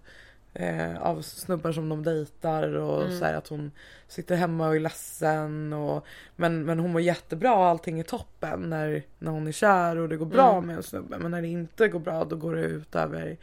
[0.53, 3.19] eh, av snubbar som de dejtar och Mm.
[3.19, 3.71] så här att hon
[4.07, 8.59] sitter hemma och är ledsen och men, men hon mår jättebra och allting är toppen
[8.61, 10.67] när, när hon är kär och det går bra Mm.
[10.67, 13.37] med en snubbe men när det inte går bra då går det ut över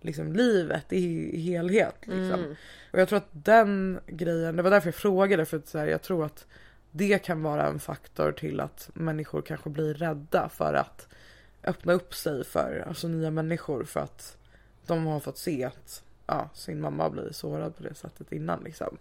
[0.00, 2.40] liksom livet i, helhet liksom.
[2.40, 2.56] Mm.
[2.92, 5.86] Och jag tror att den grejen, det var därför jag frågade för att så här,
[5.86, 6.46] jag tror att
[6.90, 11.08] det kan vara en faktor till att människor kanske blir rädda för att
[11.64, 14.36] öppna upp sig för alltså nya människor för att
[14.86, 18.96] de har fått se att ja, sin mamma blir sårad på det sättet innan liksom.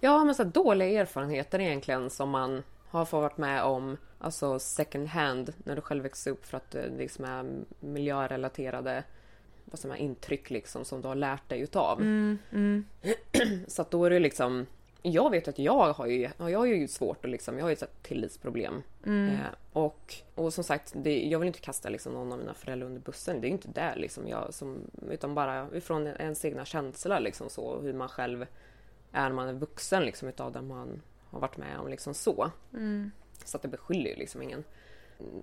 [0.00, 5.08] Ja, men så dåliga erfarenheter egentligen som man har fått varit med om, alltså second
[5.08, 7.46] hand, när du själv växer upp för att det liksom är
[7.80, 9.04] miljörelaterade
[9.70, 12.00] vad säger man, intryck liksom som du har lärt dig utav.
[12.00, 12.84] Mm, mm,
[13.68, 14.66] Så att då är det liksom
[15.02, 17.70] jag vet att jag har ju, ja, jag har ju svårt att liksom, jag har
[17.70, 18.82] ju ett tillitsproblem.
[19.06, 19.40] mm, Eh,
[19.72, 23.00] och, och som sagt, det, jag vill inte kasta liksom någon av mina föräldrar under
[23.00, 23.40] bussen.
[23.40, 24.28] Det är inte det liksom.
[24.28, 27.80] Jag, som, utan bara ifrån ens egna känsla liksom så.
[27.80, 28.46] Hur man själv
[29.12, 32.50] är när man är vuxen liksom utav det man har varit med om liksom så.
[32.72, 33.10] mm,
[33.44, 34.64] Så att det beskyller ju liksom ingen.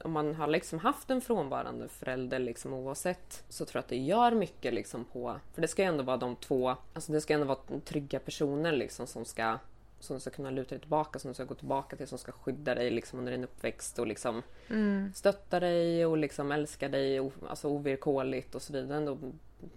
[0.04, 3.98] Om man har liksom haft en frånvarande förälder liksom oavsett så tror jag att det
[3.98, 5.40] gör mycket liksom på...
[5.54, 8.72] För det ska ju ändå vara de två, alltså det ska ändå vara trygga personer
[8.72, 9.58] liksom som ska
[10.00, 12.32] som du ska kunna luta dig tillbaka, som du ska gå tillbaka till, som ska
[12.32, 15.12] skydda dig liksom under din uppväxt och liksom Mm.
[15.14, 18.98] stötta dig och liksom älska dig alltså ovillkorligt och så vidare.
[18.98, 19.18] Ändå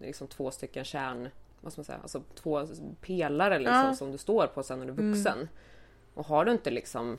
[0.01, 1.29] liksom två stycken kärn,
[1.61, 2.67] vad ska man säga, alltså två
[3.01, 3.95] pelare liksom Ja.
[3.95, 5.49] som du står på sen när du är vuxen.
[6.19, 7.19] Och har du inte liksom,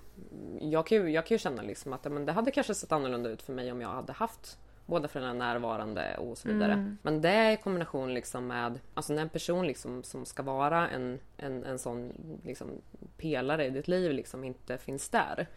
[0.61, 3.29] jag kan ju, jag kan ju känna liksom att men det hade kanske sett annorlunda
[3.29, 6.75] ut för mig om jag hade haft båda föräldrarna närvarande och så vidare.
[7.01, 10.89] Men det är i kombination liksom med, alltså när en person liksom som ska vara
[10.89, 12.67] en, en, en sån liksom
[13.17, 15.47] pelare i ditt liv liksom inte finns där.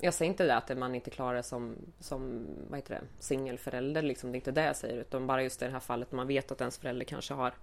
[0.00, 4.02] Jag säger inte det att man inte klarar det som, som vad heter det, singelförälder,
[4.02, 4.32] liksom.
[4.32, 4.96] det är inte det jag säger.
[5.00, 7.54] Utan bara just i det här fallet man vet att ens förälder kanske har,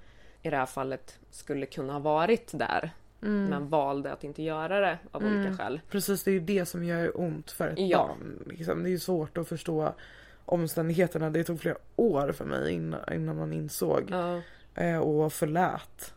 [0.41, 2.91] i det här fallet, skulle kunna ha varit där.
[3.25, 5.79] Men valde att inte göra det av olika skäl.
[5.89, 7.97] Precis, det är ju det som gör ont för ett Ja.
[8.07, 8.43] barn.
[8.57, 8.83] Liksom.
[8.83, 9.93] Det är ju svårt att förstå
[10.45, 11.29] omständigheterna.
[11.29, 14.41] Det tog flera år för mig innan, innan man insåg Ja,
[14.83, 16.13] eh, och förlät.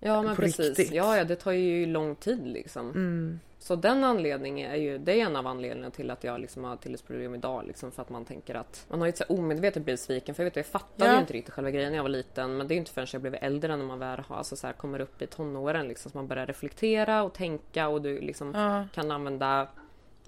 [0.00, 0.66] ja men På precis.
[0.78, 0.92] riktigt.
[0.92, 2.90] Ja, ja, det tar ju lång tid liksom.
[2.90, 3.40] Mm.
[3.62, 6.76] Så den anledningen är ju, det är en av anledningarna till att jag liksom har
[6.76, 7.64] tillitsproblem idag.
[7.66, 10.34] Liksom för att man tänker att man har ju så omedvetet blivit sviken.
[10.34, 11.14] För jag vet jag fattade Ja.
[11.14, 12.56] ju inte riktigt själva grejen när jag var liten.
[12.56, 14.66] Men det är ju inte förrän jag blev äldre när man väl har, alltså så
[14.66, 16.10] här, kommer upp i tonåren liksom.
[16.10, 18.86] Så man börjar reflektera och tänka och du liksom Ja.
[18.94, 19.68] kan använda,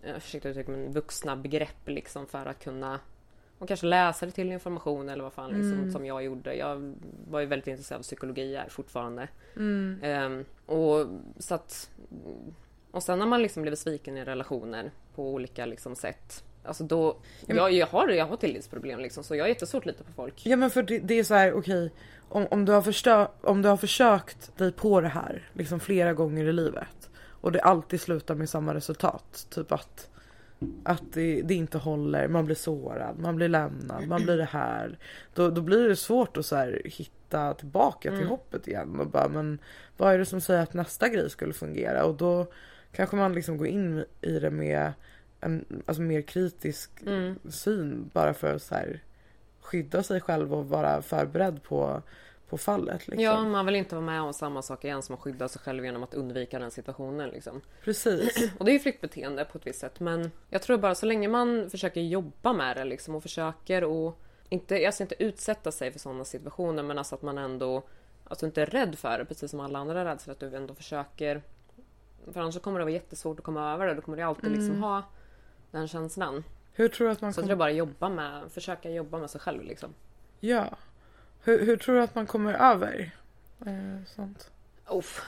[0.03, 3.01] eh, ursäkta uttrycket, men vuxna begrepp liksom för att kunna
[3.59, 6.55] och kanske läsa det till information eller vad fan liksom, som jag gjorde.
[6.55, 6.94] Jag
[7.31, 9.29] var ju väldigt intresserad av psykologi är fortfarande.
[9.57, 9.99] Mm.
[10.03, 11.07] Ehm, och
[11.38, 11.90] så att
[12.94, 16.44] och sen när man liksom blivit sviken i relationer på olika liksom sätt.
[16.64, 20.12] Alltså då, jag, jag har, jag har tillitsproblem liksom så jag har jättesvårt lita på
[20.12, 20.46] folk.
[20.46, 21.92] Ja men för det, det är så här, okej.
[22.28, 26.12] om, om, du har förstö- om du har försökt dig på det här liksom flera
[26.12, 27.11] gånger i livet.
[27.40, 29.46] Och det alltid slutar med samma resultat.
[29.50, 30.11] Typ att,
[30.83, 34.98] att det, det inte håller, man blir sårad, man blir lämnad, man blir det här.
[35.35, 39.00] Då, då blir det svårt att så här, hitta tillbaka till hoppet igen.
[39.00, 39.59] Och bara, men
[39.96, 42.04] vad är det som säger att nästa grej skulle fungera?
[42.04, 42.46] Och då
[42.94, 44.92] kanske man liksom går in i det med
[45.40, 47.38] en alltså mer kritisk Mm.
[47.50, 49.02] syn bara för att så här,
[49.61, 52.02] skydda sig själv och vara förberedd på,
[52.48, 53.07] på fallet.
[53.09, 53.24] Liksom.
[53.24, 55.85] Ja, man vill inte vara med om samma sak igen som att skydda sig själv
[55.85, 57.61] genom att undvika den situationen liksom.
[57.85, 58.50] Precis.
[58.59, 61.28] Och det är ju flyktbeteende på ett visst sätt men jag tror bara så länge
[61.28, 65.98] man försöker jobba med det liksom och försöker och inte, alltså inte utsätta sig för
[65.98, 67.83] sådana situationer men alltså att man ändå
[68.24, 71.42] alltså inte är rädd för det precis som alla andra rädslor att du ändå försöker
[72.32, 73.94] för annars kommer det vara jättesvårt att komma över det.
[73.94, 75.02] Då kommer du alltid liksom ha
[75.70, 76.44] den känslan.
[76.72, 77.48] Hur tror du att man Så kommer...
[77.48, 79.94] tror bara jobba med, försöka jobba med sig själv liksom.
[80.40, 80.76] Ja.
[81.40, 83.10] Hur, hur tror du att man kommer över
[83.66, 84.50] eh, sånt?
[84.90, 85.22] Uff.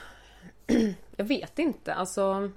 [1.15, 1.93] Jag vet inte.
[1.93, 2.51] Alltså,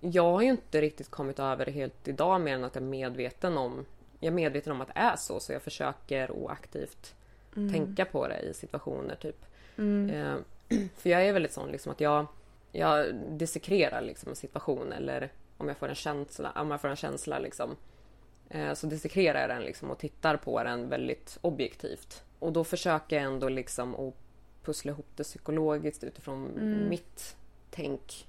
[0.00, 2.88] jag har ju inte riktigt kommit över det helt idag mer än att jag är
[2.88, 3.84] medveten om
[4.20, 7.14] jag är medveten om att det är så, så jag försöker att aktivt
[7.54, 9.14] tänka på det i situationer.
[9.14, 9.44] typ.
[10.10, 10.36] Eh,
[10.96, 12.26] för jag är väldigt sån liksom att jag,
[12.72, 16.96] jag dissekrerar liksom en situation eller om jag får en känsla, om jag får en
[16.96, 17.76] känsla liksom,
[18.48, 22.22] eh, så dissekrerar jag den liksom och tittar på den väldigt objektivt.
[22.38, 24.14] Och då försöker jag ändå liksom att
[24.64, 26.50] pussla ihop det psykologiskt utifrån
[26.88, 27.36] mitt
[27.70, 28.26] tänk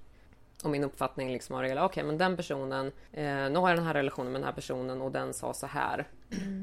[0.63, 1.85] och min uppfattning liksom av det hela.
[1.85, 5.01] Okej, men den personen, eh, nu har jag den här relationen med den här personen
[5.01, 6.07] och den sa så här.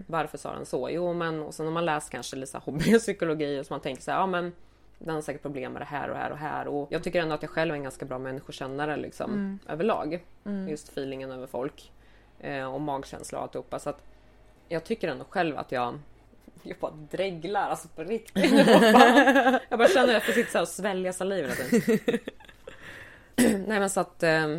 [0.06, 0.90] Varför sa den så?
[0.90, 4.10] Jo, men och sen har man läst kanske lite hobbypsykologi och så man tänker så
[4.10, 4.52] här, ja men
[4.98, 6.68] den har säkert problem med det här och här och här.
[6.68, 10.24] Och jag tycker ändå att jag själv är en ganska bra människokännare liksom överlag.
[10.68, 11.92] Just feelingen över folk
[12.40, 13.78] eh, och magkänsla och alltihopa.
[13.78, 14.02] Så att
[14.68, 15.98] jag tycker ändå själv att jag
[16.62, 18.52] jag bara dreglar, alltså på riktigt.
[19.68, 21.50] Jag bara, känner att jag får sitta och svälja saliv.
[23.36, 24.58] Nej men så att eh,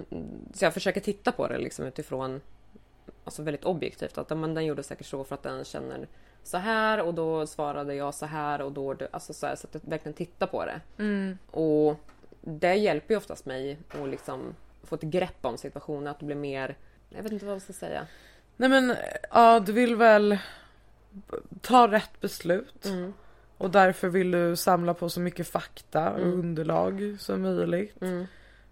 [0.53, 2.41] så jag försöker titta på det liksom utifrån
[3.27, 6.07] Alltså väldigt objektivt att men den gjorde säkert så för att den känner
[6.47, 9.73] så här och då svarade jag så här och då alltså så, här, så att
[9.73, 10.81] jag verkligen tittar på det.
[11.51, 11.95] Och
[12.41, 16.35] det hjälper ju oftast mig att liksom få ett grepp om situationen, att det blir
[16.35, 16.75] mer
[17.09, 18.07] jag vet inte vad jag ska säga.
[18.57, 18.95] Nej men
[19.31, 20.37] ja, du vill väl
[21.61, 22.85] ta rätt beslut.
[22.85, 23.13] Mm.
[23.57, 26.39] Och därför vill du samla på så mycket fakta och Mm.
[26.39, 28.01] underlag som möjligt.
[28.01, 28.25] Mm.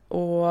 [0.07, 0.47] Och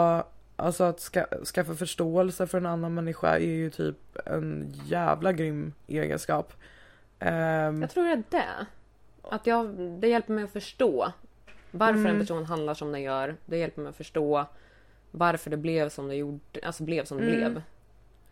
[0.57, 5.73] alltså att ska, skaffa förståelse för en annan människa är ju typ en jävla grym
[5.87, 6.53] egenskap.
[7.19, 8.67] Ehm, Jag tror det är det.
[9.23, 9.67] Att jag,
[10.01, 11.13] det hjälper mig att förstå
[11.71, 12.13] varför Mm.
[12.15, 13.37] en person handlar som den gör.
[13.47, 14.47] Det hjälper mig att förstå
[15.11, 17.37] varför det blev som det gjorde, alltså blev som det Mm.
[17.37, 17.63] blev.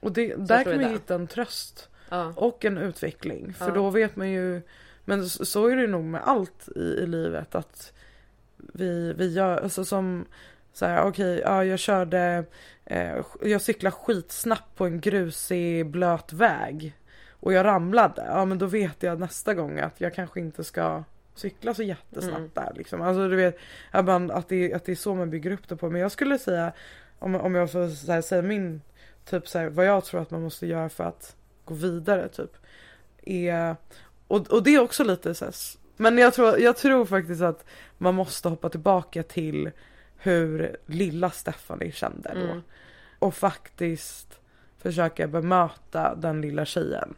[0.01, 0.89] och det, där kan man det.
[0.91, 2.33] hitta en tröst Ja.
[2.37, 3.55] och en utveckling.
[3.55, 3.75] För Ja.
[3.75, 4.63] då vet man ju,
[5.05, 7.93] men så är det nog med allt i, i livet att
[8.57, 10.25] vi, vi gör, alltså som
[10.73, 12.45] så här, okej, ja jag körde,
[12.85, 16.95] eh, jag cyklade skitsnabbt på en grusig blöt väg
[17.43, 18.25] och jag ramlade.
[18.27, 22.37] Ja men då vet jag nästa gång att jag kanske inte ska cykla så jättesnabbt
[22.39, 22.51] Mm.
[22.55, 23.03] där liksom.
[23.03, 23.59] Alltså du vet
[23.91, 25.91] att, det, att det är så man bygger upp det på.
[25.91, 26.73] Men jag skulle säga
[27.19, 28.83] om, om jag får här, säga min
[29.25, 32.57] typ så här, vad jag tror att man måste göra för att gå vidare typ.
[33.23, 33.77] Är,
[34.29, 35.55] och, och det är också lite så här,
[35.97, 37.65] men jag tror, jag tror faktiskt att
[37.99, 39.71] man måste hoppa tillbaka till
[40.17, 42.41] hur lilla Stephanie kände då.
[42.41, 42.63] Mm.
[43.19, 44.41] Och faktiskt
[44.79, 47.15] försöka bemöta den lilla tjejen.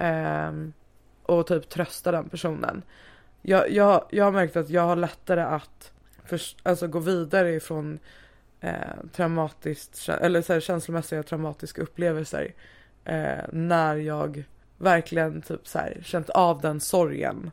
[0.00, 0.72] Ehm,
[1.22, 2.82] och typ trösta den personen.
[3.42, 5.92] Jag, jag, jag har märkt att jag har lättare att
[6.24, 7.98] för, alltså gå vidare ifrån
[8.60, 8.72] eh,
[9.12, 12.54] traumatiskt, eller så här, känslomässiga traumatiska upplevelser.
[13.04, 14.44] Eh, när jag
[14.78, 17.50] verkligen typ så här, känt av den sorgen.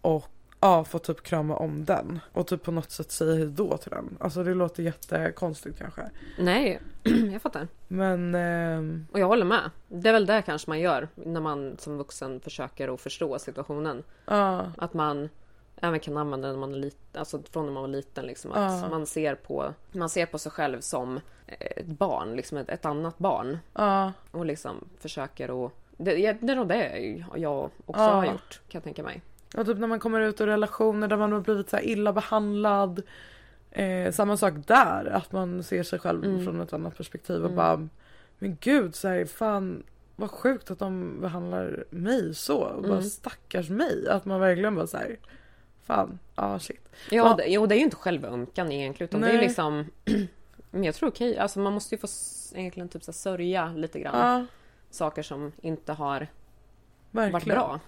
[0.00, 0.31] Och
[0.62, 2.20] ja, fått typ krama om den.
[2.32, 4.16] Och typ på något sätt säga hejdå till den.
[4.20, 6.02] Alltså det låter jättekonstigt kanske.
[6.38, 6.80] Nej,
[7.32, 7.68] jag fattar.
[7.88, 9.70] Men ehm, Och jag håller med.
[9.88, 14.02] Det är väl det kanske man gör när man som vuxen försöker att förstå situationen.
[14.26, 15.28] ja, Att man
[15.76, 18.52] även kan använda den när man är liten, alltså från när man var liten liksom.
[18.52, 18.88] Att Ja.
[18.88, 23.18] man ser på, man ser på sig själv som ett barn, liksom ett, ett annat
[23.18, 23.58] barn.
[23.74, 28.78] ja, Och liksom försöker att det, det är nog det jag också har gjort kan
[28.78, 29.22] jag tänka mig.
[29.56, 33.02] Och typ när man kommer ut ur relationer där man har blivit så illa behandlad.
[33.70, 36.44] Eh, samma sak där, att man ser sig själv Mm.
[36.44, 37.56] från ett annat perspektiv och Mm.
[37.56, 37.88] bara
[38.38, 39.82] Men gud, så här, fan
[40.16, 42.58] vad sjukt att de behandlar mig så.
[42.58, 43.02] Och bara Mm.
[43.02, 44.08] stackars mig.
[44.08, 45.16] Att man verkligen bara så här,
[45.86, 46.88] Fan, ja shit.
[47.10, 47.34] Ja, Ja.
[47.36, 49.42] Det, jo, det är ju inte självömkan egentligen utan det är Nej.
[49.42, 49.84] liksom
[50.70, 52.06] Men jag tror okej, alltså man måste ju få
[52.54, 54.14] egentligen typ så här sörja lite grann.
[54.40, 54.46] Ja,
[54.90, 56.26] Saker som inte har
[57.10, 57.32] verkligen.
[57.32, 57.80] varit bra.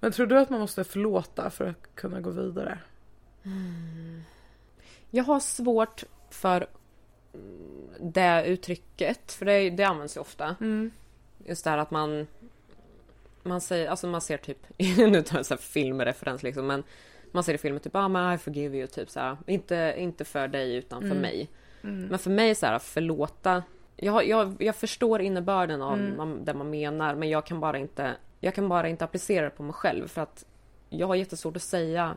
[0.00, 2.78] Men tror du att man måste förlåta för att kunna gå vidare?
[5.10, 6.66] Jag har svårt för
[7.34, 10.56] mm, det uttrycket, för det, det används ju ofta.
[10.60, 10.90] Mm.
[11.46, 12.26] Just det här att man
[13.42, 16.82] man säger, alltså man ser typ, nu tar jag en sån här filmreferens liksom, men
[17.32, 19.36] man ser i filmer typ, ah I forgive you, typ så här.
[19.46, 21.18] Inte, inte för dig utan för Mm.
[21.22, 21.48] mig.
[21.82, 22.06] Mm.
[22.06, 23.62] Men för mig så här, förlåta.
[23.96, 26.16] Jag, jag, jag förstår innebörden av Mm.
[26.16, 28.14] man, det man menar, men jag kan bara inte,
[28.46, 30.44] jag kan bara inte applicera det på mig själv för att
[30.88, 32.16] jag har jättesvårt att säga,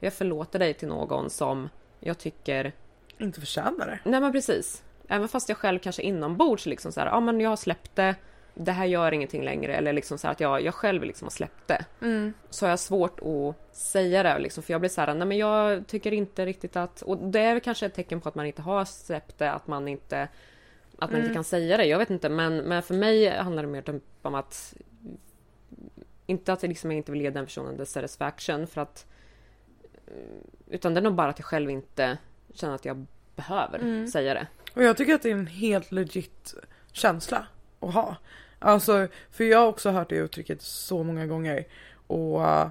[0.00, 1.68] jag förlåter dig till någon som
[2.00, 2.72] jag tycker
[3.18, 3.98] Inte förtjänar det.
[4.10, 4.82] Nej men precis.
[5.08, 8.14] Även fast jag själv kanske inombords liksom så här, ja men jag har släppt det,
[8.54, 11.30] det här gör ingenting längre, eller liksom så här att jag, jag själv liksom har
[11.30, 11.84] släppt det.
[12.00, 12.32] Mm.
[12.50, 15.38] Så har jag svårt att säga det liksom, för jag blir så här, nej men
[15.38, 18.62] jag tycker inte riktigt att, och det är kanske ett tecken på att man inte
[18.62, 20.28] har släppt det, att man inte,
[20.98, 21.22] att man Mm.
[21.22, 24.02] inte kan säga det, jag vet inte, men, men för mig handlar det mer typ
[24.22, 24.74] om att,
[26.26, 29.06] inte att jag liksom inte vill ge den personen the satisfaction, för att,
[30.70, 32.18] utan det är nog bara att jag själv inte
[32.54, 33.06] känner att jag
[33.36, 34.06] behöver Mm.
[34.08, 34.46] säga det.
[34.74, 36.54] Och jag tycker att det är en helt legit
[36.92, 37.46] känsla
[37.80, 38.16] att ha.
[38.58, 41.64] Alltså, för jag har också hört det uttrycket så många gånger.
[42.06, 42.68] Och uh,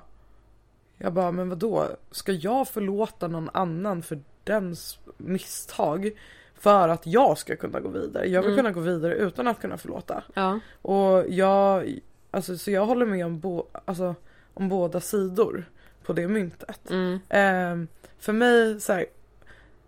[0.98, 1.88] jag bara, men vadå?
[2.12, 6.12] Ska jag förlåta någon annan för dens misstag?
[6.56, 8.26] För att jag ska kunna gå vidare.
[8.30, 8.64] Jag vill Mm.
[8.64, 10.24] kunna gå vidare utan att kunna förlåta.
[10.34, 10.60] Ja.
[10.82, 12.00] Och jag,
[12.32, 14.16] alltså så jag håller med om, bo, alltså,
[14.54, 15.66] om båda sidor
[16.04, 16.90] på det myntet.
[16.90, 17.20] Mm.
[17.30, 17.88] Ehm,
[18.20, 19.06] för mig så, här,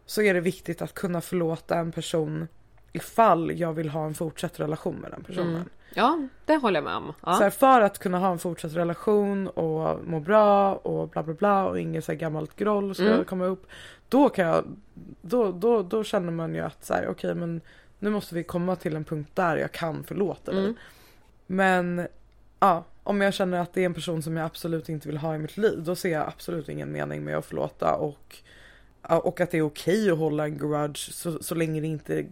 [0.05, 2.47] så är det viktigt att kunna förlåta en person
[2.91, 5.55] ifall jag vill ha en fortsatt relation med den personen.
[5.55, 5.69] Mm.
[5.95, 7.13] Ja, det håller jag med om.
[7.25, 7.33] Ja.
[7.33, 11.33] Så här, för att kunna ha en fortsatt relation och må bra och bla bla
[11.33, 13.25] bla och inget så här gammalt groll ska Mm.
[13.25, 13.67] komma upp.
[14.09, 14.65] Då kan jag,
[15.21, 17.61] då, då, då känner man ju att så här, okej men
[17.99, 20.63] nu måste vi komma till en punkt där jag kan förlåta dig.
[20.63, 20.75] Mm.
[21.47, 22.07] Men
[22.63, 25.35] ja, om jag känner att det är en person som jag absolut inte vill ha
[25.35, 28.35] i mitt liv då ser jag absolut ingen mening med att förlåta och,
[29.01, 32.25] och att det är okej att hålla en grudge så, så länge det inte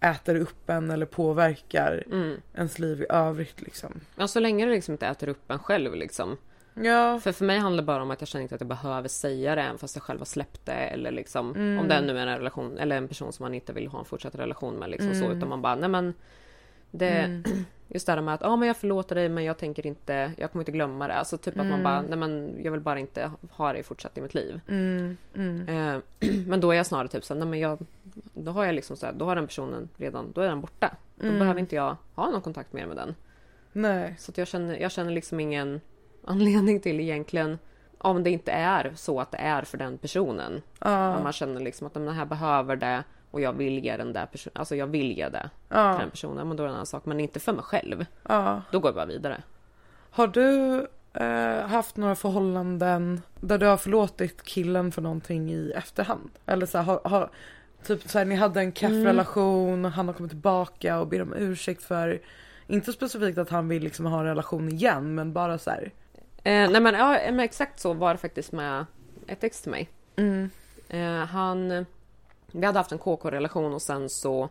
[0.00, 2.36] äter upp en eller påverkar Mm.
[2.54, 4.00] ens liv i övrigt liksom.
[4.16, 6.36] Ja, så länge det liksom inte äter upp en själv liksom.
[6.74, 9.08] Ja, För för mig handlar det bara om att jag känner inte att jag behöver
[9.08, 11.78] säga det även fast jag själv har släppt det eller liksom Mm.
[11.78, 14.04] om det nu är en relation eller en person som man inte vill ha en
[14.04, 15.36] fortsatt relation med liksom så Mm.
[15.36, 16.14] utan man bara nej men
[16.98, 17.42] det Mm.
[17.88, 20.52] just det här med att ja men jag förlåter dig men jag tänker inte jag
[20.52, 21.82] kommer inte glömma det alltså typ att man Mm.
[21.82, 24.60] bara nej men jag vill bara inte ha det fortsatt i mitt liv.
[24.68, 26.00] Mm, mm, Eh,
[26.46, 27.78] men då är jag snarare typ så här, nej men jag
[28.34, 30.96] då har jag liksom så här, då har den personen redan då är den borta.
[31.16, 31.38] Då Mm.
[31.38, 33.14] behöver inte jag ha någon kontakt mer med den.
[33.72, 34.14] nej.
[34.18, 35.80] Så jag, känner, jag känner liksom ingen
[36.24, 37.58] anledning till egentligen
[37.98, 40.52] om det inte är så att det är för den personen.
[40.78, 43.04] Om Ja, man känner liksom att den här behöver det
[43.36, 46.10] och jag vill ge den där personen, alltså jag vill ge det till ja, den
[46.10, 47.04] personen, men då är det en annan sak.
[47.06, 48.06] Men inte för mig själv.
[48.28, 48.62] ja.
[48.70, 49.42] Då går jag bara vidare.
[50.10, 50.78] Har du
[51.12, 56.30] eh, haft några förhållanden där du har förlåtit killen för någonting i efterhand?
[56.46, 57.30] Eller så här, har, har
[57.86, 59.18] typ så här, ni hade en keff Mm.
[59.18, 62.20] och han har kommit tillbaka och ber om ursäkt för
[62.66, 65.92] inte specifikt att han vill liksom ha en relation igen men bara så här.
[66.42, 68.86] Eh, nej men, ja, men exakt så var det faktiskt med
[69.26, 69.88] ett ex till mig.
[70.16, 70.50] Mm.
[70.88, 71.86] Eh, han...
[72.52, 74.48] Vi hade haft en KK-relation och sen så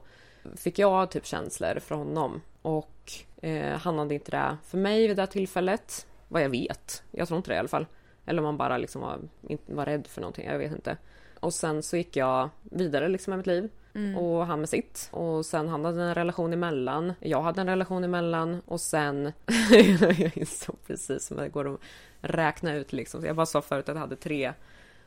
[0.55, 2.41] fick jag typ känslor för honom.
[2.61, 6.07] Och eh, han hade inte det för mig vid det tillfället.
[6.27, 7.03] Vad jag vet.
[7.11, 7.85] Jag tror inte det i alla fall.
[8.25, 9.19] Eller om han bara liksom var,
[9.65, 10.45] var rädd för någonting.
[10.45, 10.97] Jag vet inte.
[11.39, 13.69] Och sen så gick jag vidare liksom med mitt liv.
[14.17, 15.09] Och han med sitt.
[15.11, 17.13] Och sen han hade en relation emellan.
[17.19, 18.61] Jag hade en relation emellan.
[18.65, 19.31] Och sen...
[19.99, 21.79] jag insåg precis som det går att
[22.21, 23.25] räkna ut liksom.
[23.25, 24.53] Jag bara sa förut att jag hade tre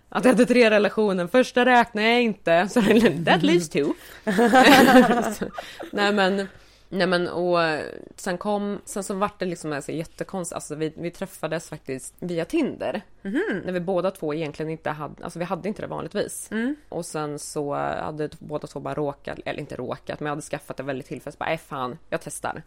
[0.09, 1.26] att jag hade tre relationer.
[1.26, 2.68] Första räknar jag inte.
[2.70, 2.82] Så
[3.24, 3.92] that leaves two.
[5.92, 6.48] nej men,
[6.88, 7.59] nej men och
[8.16, 10.54] sen kom, sen så vart det liksom alltså, jättekonstigt.
[10.54, 13.02] Alltså vi, vi träffades faktiskt via Tinder.
[13.64, 16.50] När vi båda två egentligen inte hade, alltså vi hade inte det vanligtvis.
[16.88, 20.76] Och sen så hade båda två bara råkat, eller inte råkat, men jag hade skaffat
[20.76, 21.38] det väldigt tillfälligt.
[21.38, 22.62] Bara, äh, fan, jag testar.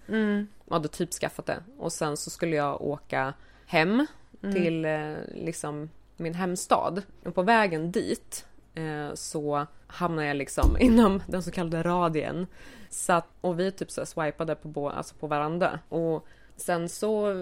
[0.65, 1.57] Jag hade typ skaffat det.
[1.77, 3.33] Och sen så skulle jag åka
[3.65, 4.05] hem
[4.53, 7.01] till eh, liksom min hemstad.
[7.25, 12.47] Och på vägen dit eh, så hamnade jag liksom inom den så kallade radien.
[12.89, 15.79] Så att, och vi typ så swipade på, bo, alltså på varandra.
[15.89, 17.33] Och sen så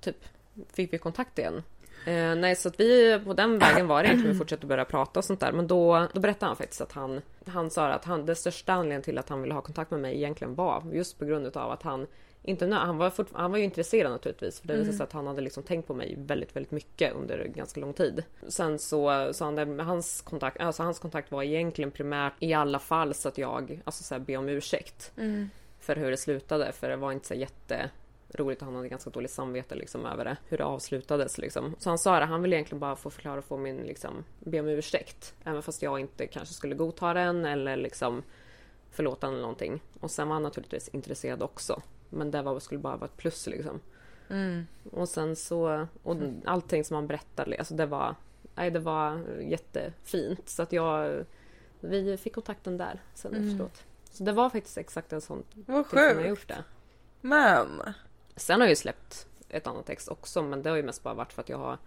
[0.00, 0.24] typ
[0.72, 1.62] fick vi kontakt igen.
[2.06, 5.20] Eh, nej, så att vi på den vägen var det egentligen vi fortsatte börja prata
[5.20, 5.52] och sånt där.
[5.52, 9.02] Men då, då berättade han faktiskt att han, han sa att han, det största anledningen
[9.02, 11.82] till att han ville ha kontakt med mig egentligen var just på grund av att
[11.82, 12.06] han
[12.46, 15.12] inte nö- han var, fort, han var ju intresserad naturligtvis för det visade sig att
[15.12, 18.24] han hade liksom tänkt på mig väldigt, väldigt mycket under ganska lång tid.
[18.48, 22.78] Sen så sa han det hans kontakt, alltså hans kontakt var egentligen primärt i alla
[22.78, 25.12] fall så att jag, alltså så här, be om ursäkt.
[25.80, 27.90] För hur det slutade, för det var inte så jätte
[28.34, 31.74] roligt och han hade ganska dåligt samvete liksom över det, hur det avslutades liksom.
[31.78, 34.60] Så han sa det, han ville egentligen bara få förklara och få min liksom, be
[34.60, 35.34] om ursäkt.
[35.44, 38.22] Även fast jag inte kanske skulle godta den eller liksom
[38.90, 39.82] förlåta eller någonting.
[40.00, 41.82] Och sen var han naturligtvis intresserad också.
[42.10, 43.80] Men det var, skulle bara vara ett plus liksom.
[44.92, 48.14] Och sen så, och allting som han berättade, alltså det var,
[48.54, 50.48] nej det var jättefint.
[50.48, 51.24] Så att jag,
[51.80, 53.84] vi fick kontakten där sen efteråt.
[54.10, 56.28] Så det var faktiskt exakt en sån Vad tillfälle jag sjukt.
[56.28, 56.64] gjort det.
[57.20, 57.82] Men.
[58.36, 61.14] Sen har jag ju släppt ett annat ex också men det har ju mest bara
[61.14, 61.78] varit för att jag har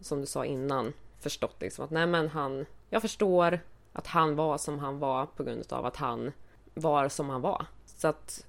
[0.00, 3.60] som du sa innan förstått liksom att nej men han jag förstår
[3.92, 6.32] att han var som han var på grund av att han
[6.74, 7.66] var som han var.
[7.86, 8.46] Så att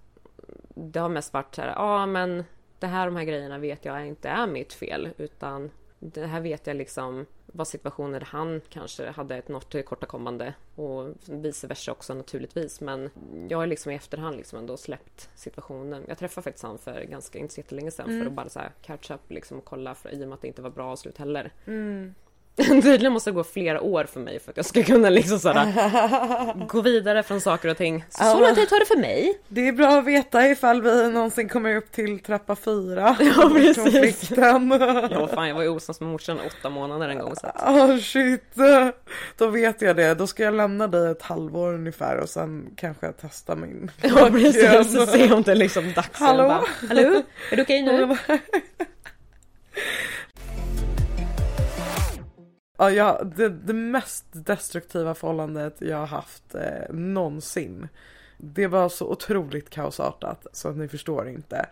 [0.76, 2.44] det har mest varit så här, ja men
[2.80, 6.68] det här de här grejerna vet jag inte är mitt fel utan det här vet
[6.68, 12.14] jag liksom var situationer där han kanske hade ett något tillkortakommande och vice versa också
[12.14, 12.82] naturligtvis.
[12.82, 13.10] Men
[13.50, 16.04] jag har liksom i efterhand liksom ändå släppt situationen.
[16.08, 18.72] Jag träffade faktiskt han för ganska, inte så jättelänge sedan för att bara så här
[18.82, 21.18] catch up liksom och kolla för, i och med att det inte var bra slut
[21.18, 21.52] heller.
[22.68, 26.68] Tydligen måste det gå flera år för mig för att jag ska kunna liksom såhär
[26.68, 28.06] gå vidare från saker och ting.
[28.10, 29.40] Så, så lång tid tar det för mig.
[29.48, 33.16] Det är bra att veta ifall vi någonsin kommer upp till trappa fyra.
[33.38, 34.32] Ja, precis.
[34.38, 37.98] Ja fan jag var ju osams med morsan åtta månader en gång så att, Oh
[37.98, 38.56] shit.
[39.38, 40.14] Då vet jag det.
[40.14, 43.92] Då ska jag lämna dig ett halvår ungefär och sen kanske jag testar min.
[44.02, 46.20] Ja precis, se om det är liksom dags.
[46.20, 46.44] Hallå?
[46.48, 47.22] Bara, Hallå?
[47.52, 48.18] Är det okej nu?
[52.78, 57.88] Ja, jag, det, det mest destruktiva förhållandet jag har haft eh, någonsin.
[58.38, 61.66] Det var så otroligt kaosartat så att ni förstår inte.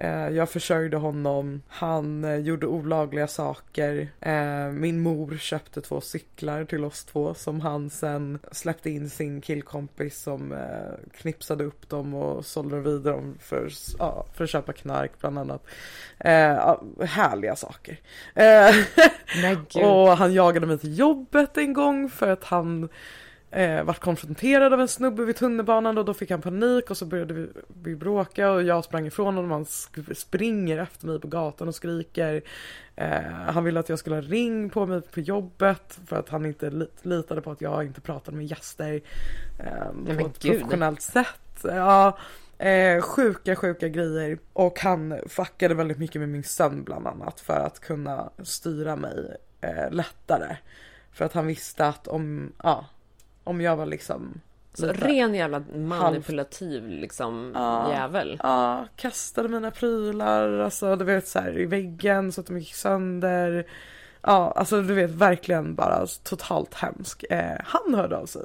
[0.00, 4.08] Eh, jag försörjde honom, han eh, gjorde olagliga saker.
[4.20, 9.40] Eh, min mor köpte två cyklar till oss två som han sen släppte in sin
[9.40, 10.54] killkompis som
[11.12, 15.66] knipsade upp dem och sålde vidare dem för, ja, för att köpa knark bland annat.
[17.00, 18.00] Härliga saker.
[19.84, 22.88] Och han jagade mig till jobbet en gång för att han
[23.50, 27.06] eh, vart konfronterad av en snubbe vid tunnelbanan och då fick han panik och så
[27.06, 27.48] började vi,
[27.82, 29.50] vi bråka och jag sprang ifrån honom.
[29.50, 32.42] Han sk- springer efter mig på gatan och skriker.
[32.96, 36.46] Eh, han ville att jag skulle ha ring på mig på jobbet för att han
[36.46, 39.00] inte li- litade på att jag inte pratade med gäster
[39.58, 40.52] eh, men på ett gud.
[40.52, 41.64] professionellt sätt.
[41.64, 42.18] Ja,
[42.58, 44.38] eh, sjuka, sjuka grejer.
[44.52, 49.36] Och han fuckade väldigt mycket med min sömn bland annat för att kunna styra mig
[49.60, 50.56] eh, lättare.
[51.12, 52.86] För att han visste att om, ja,
[53.48, 54.40] om jag var liksom
[54.74, 57.92] Så ren jävla manipulativ liksom Ja.
[57.92, 58.40] jävel.
[58.42, 62.74] Ja, kastade mina prylar, alltså du vet så här i väggen så att de gick
[62.74, 63.66] sönder.
[64.22, 67.24] Ja, alltså du vet verkligen bara totalt hemsk.
[67.30, 68.42] Eh, han hörde av sig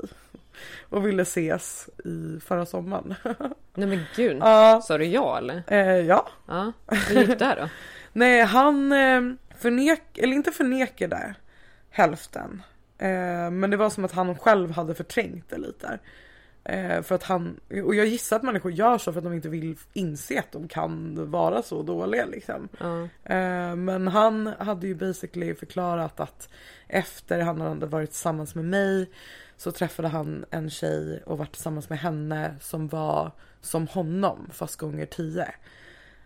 [0.89, 3.15] och ville ses i förra sommaren.
[3.75, 4.37] Nej men gud.
[4.41, 5.63] ja, Sa du ja eller?
[5.67, 6.27] eh, ja.
[6.47, 6.71] Ja.
[6.87, 7.69] Hur gick det då?
[8.13, 9.21] Nej, han eh,
[9.57, 11.35] förnek, eller inte förnekade
[11.89, 12.61] hälften.
[13.03, 15.99] Eh, men det var som att han själv hade förträngt det lite.
[16.63, 19.49] Eh, för att han, och jag gissar att människor gör så för att de inte
[19.49, 22.69] vill inse att de kan vara så dåliga liksom.
[23.23, 26.49] Eh, men han hade ju basically förklarat att
[26.87, 29.09] efter han hade varit tillsammans med mig
[29.57, 33.31] så träffade han en tjej och var tillsammans med henne som var
[33.61, 35.47] som honom fast gånger tio.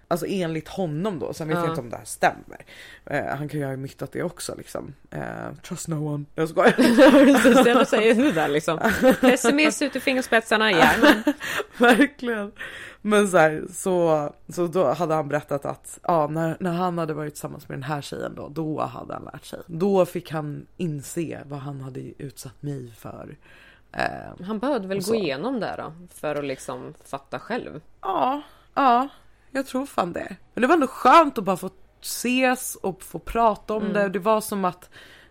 [0.10, 1.64] Alltså enligt honom då, sen vet Ja.
[1.64, 2.66] jag inte om det här stämmer.
[3.06, 4.94] Eh, han kan ju ha myttat det också liksom.
[5.12, 6.26] Eh, trust no one.
[6.36, 6.72] Jag skojar.
[7.26, 8.80] Precis, jag säger det där liksom.
[9.22, 11.24] Pessimist ut i fingerspetsarna, jajamän.
[11.78, 12.52] Verkligen.
[13.02, 17.14] Men så, här, så, så då hade han berättat att ja, när, när han hade
[17.14, 19.60] varit tillsammans med den här tjejen då, då hade han lärt sig.
[19.68, 23.38] Då fick han inse vad han hade utsatt mig för.
[23.92, 27.82] Eh, Han behövde väl gå igenom det då, för att liksom fatta själv.
[28.02, 28.42] ja,
[28.74, 29.08] ja,
[29.58, 30.36] jag tror fan det.
[30.54, 31.70] Men det var ändå skönt att bara få
[32.02, 34.10] ses och få prata om det.
[34.10, 34.90] Det var som att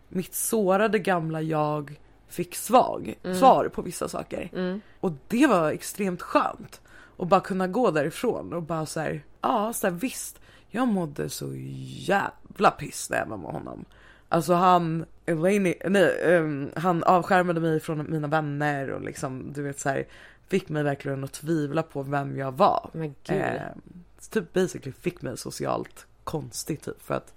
[0.09, 1.99] mitt sårade gamla jag
[2.29, 4.51] fick svag, svar på vissa saker.
[4.53, 4.81] Mm.
[5.01, 6.81] Och det var extremt skönt.
[7.17, 11.29] Och bara kunna gå därifrån och bara så här, ja så här, visst, jag mådde
[11.29, 11.53] så
[11.87, 13.85] jävla piss när jag var med honom.
[14.29, 19.81] Alltså han, Elaine, nej, ehm, han avskärmade mig från mina vänner och liksom du vet
[19.81, 20.07] så här,
[20.49, 22.91] fick mig verkligen att tvivla på vem jag var.
[22.93, 23.37] Men gud.
[23.37, 23.61] Eh,
[24.31, 27.35] typ basically fick mig socialt konstig typ för att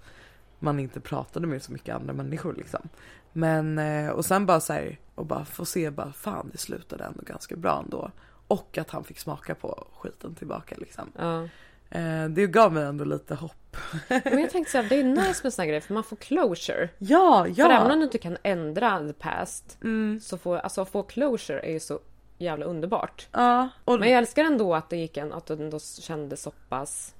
[0.58, 2.88] man inte pratade med så mycket andra människor liksom.
[3.32, 7.04] Men eh, och sen bara så här och bara få se bara fan det slutade
[7.04, 8.10] ändå ganska bra ändå.
[8.46, 11.12] Och att han fick smaka på skiten tillbaka liksom.
[11.18, 11.48] Ja.
[11.90, 13.76] Eh, det gav mig ändå lite hopp.
[14.08, 16.88] Men jag tänkte såhär, det är nice med såna grejer för man får closure.
[16.98, 17.92] Ja, För även ja.
[17.92, 21.80] om du inte kan ändra the past, Mm, så får, alltså få closure är ju
[21.80, 22.00] så
[22.40, 23.28] jävla underbart.
[23.32, 23.68] ja.
[23.84, 27.14] Och, Men jag älskar ändå att det gick en, att du ändå kände så pass,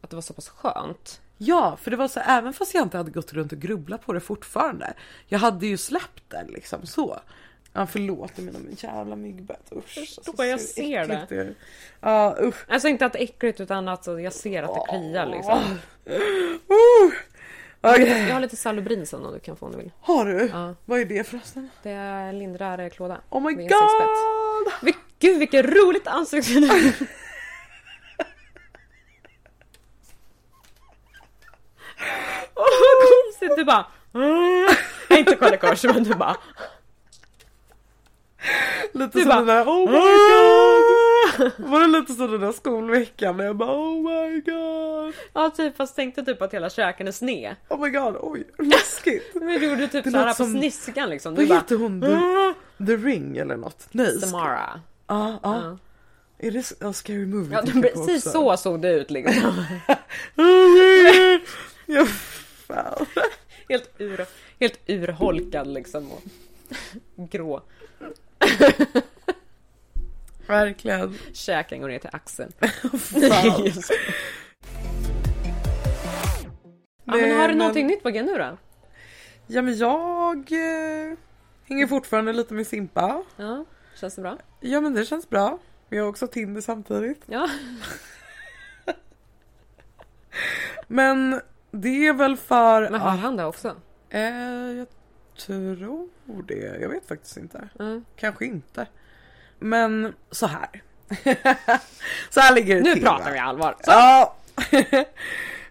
[0.00, 1.20] att det var så pass skönt.
[1.38, 4.12] Ja, för det var så även fast jag inte hade gått runt och grubblat på
[4.12, 4.94] det fortfarande.
[5.26, 7.18] Jag hade ju släppt det liksom så.
[7.72, 9.98] Ja förlåt mina jävla myggbett usch.
[9.98, 11.54] alltså, förstår, jag ser äckligt är.
[12.00, 12.64] Ja usch.
[12.68, 15.58] Alltså inte att det är äckligt utan att jag ser att det kliar liksom.
[15.58, 17.12] Uh.
[17.80, 18.26] Okej.
[18.28, 19.92] Jag har lite Salubrin som du kan få om du vill.
[20.00, 20.46] Har du?
[20.52, 20.74] Ja.
[20.84, 21.70] Vad är det förresten?
[21.82, 23.20] Det lindrar klåda.
[23.30, 24.35] Oh my god!
[24.82, 26.94] Vi- Gud vilket roligt ansiktsuttryck!
[32.54, 33.56] Åh vad konstigt!
[33.56, 33.86] Du bara...
[35.08, 36.36] Nej, inte kolla kors men du bara...
[38.92, 41.52] Lite Du som bara- den där oh my god!
[41.70, 45.14] Var det lite som den där skolveckan när jag bara oh my god!
[45.32, 47.56] Ja typ fast tänkte typ att hela käken är sned.
[47.68, 49.34] Oh my god, oj läskigt!
[49.34, 51.34] Men du gjorde typ såhär på sniskan liksom.
[51.34, 51.58] Vad Du bara...
[51.58, 52.00] heter hon?
[52.00, 52.06] The,
[52.78, 53.88] The Ring eller något?
[53.90, 54.20] Nej.
[54.20, 54.80] Samara.
[55.06, 55.62] Ja, ja.
[55.62, 55.78] Ja.
[56.38, 57.52] Är det ja, Scary Movie?
[57.52, 58.30] Ja, precis också.
[58.30, 59.64] så såg det ut liksom.
[61.86, 62.06] ja,
[62.66, 63.06] fan.
[63.68, 64.26] Helt, ur,
[64.60, 66.10] helt urholkad liksom.
[67.16, 67.62] Och grå.
[70.46, 71.18] Verkligen.
[71.32, 72.52] Käken går ner till axeln.
[72.98, 73.72] Fan.
[77.08, 78.56] Ja, men har du Men- någonting nytt på G nu då?
[79.46, 81.16] Ja men jag eh,
[81.68, 83.22] hänger fortfarande lite med Simpa.
[83.36, 83.64] Ja,
[84.00, 84.38] känns det bra?
[84.60, 85.58] Ja men det känns bra.
[85.88, 87.22] Vi har också Tinder samtidigt.
[87.26, 87.48] Ja.
[90.86, 91.40] Men
[91.70, 93.76] det är väl för Men har han det också?
[94.10, 94.22] Eh,
[94.72, 94.86] jag
[95.38, 96.78] tror det.
[96.80, 97.68] Jag vet faktiskt inte.
[97.78, 98.00] Ja.
[98.16, 98.86] Kanske inte.
[99.58, 100.82] Men så här.
[102.30, 103.30] så här ligger det Nu till, pratar va?
[103.32, 103.76] vi allvar.
[103.80, 103.90] Så.
[103.90, 104.36] Ja.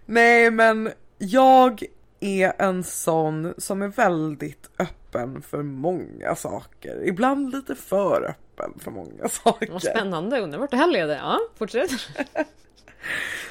[0.06, 1.84] Nej men jag
[2.20, 7.08] är en sån som är väldigt öppen för många saker.
[7.08, 9.72] Ibland lite för öppen för många saker.
[9.72, 11.16] Vad spännande, undrar vart det här leder.
[11.16, 11.92] Ja, fortsätt.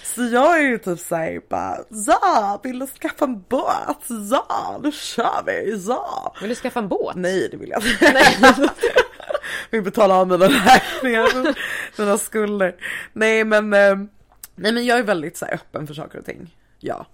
[0.03, 4.05] Så jag är ju typ såhär bara ja, vill du skaffa en båt?
[4.31, 6.35] Ja, nu kör vi, ja.
[6.41, 7.17] Vill du skaffa en båt?
[7.17, 8.71] Nej det vill jag inte.
[9.71, 11.57] Vi betalar av mina räkningar,
[11.99, 12.77] mina skulder.
[13.12, 13.97] Nej men, eh,
[14.55, 16.57] nej men jag är väldigt så öppen för saker och ting.
[16.79, 17.07] Ja.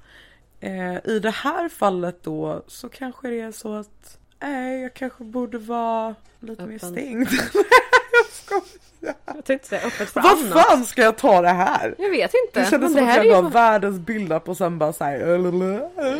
[0.60, 5.24] Eh, I det här fallet då så kanske det är så att nej, jag kanske
[5.24, 6.92] borde vara lite mer Öppen.
[6.92, 7.28] stängd.
[8.12, 9.14] jag skojar.
[9.26, 10.66] Jag tänkte säga öppet för Vad annat.
[10.66, 11.94] fan ska jag ta det här?
[11.98, 12.60] Jag vet inte.
[12.60, 13.30] Det kändes som det att jag är ju...
[13.30, 15.18] gav världens build-up och sen bara såhär...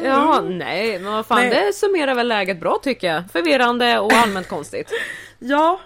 [0.05, 1.51] Ja, nej, men vad fan, Nej.
[1.67, 3.23] det summerar väl läget bra tycker jag.
[3.33, 4.91] Förvirrande och allmänt konstigt.
[5.43, 5.81] Ja,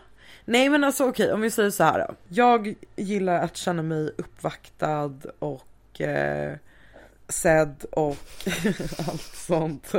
[0.44, 2.14] nej men alltså okej om vi säger så här då.
[2.28, 6.52] Jag gillar att känna mig uppvaktad och eh,
[7.28, 8.16] sedd och
[9.08, 9.92] allt sånt.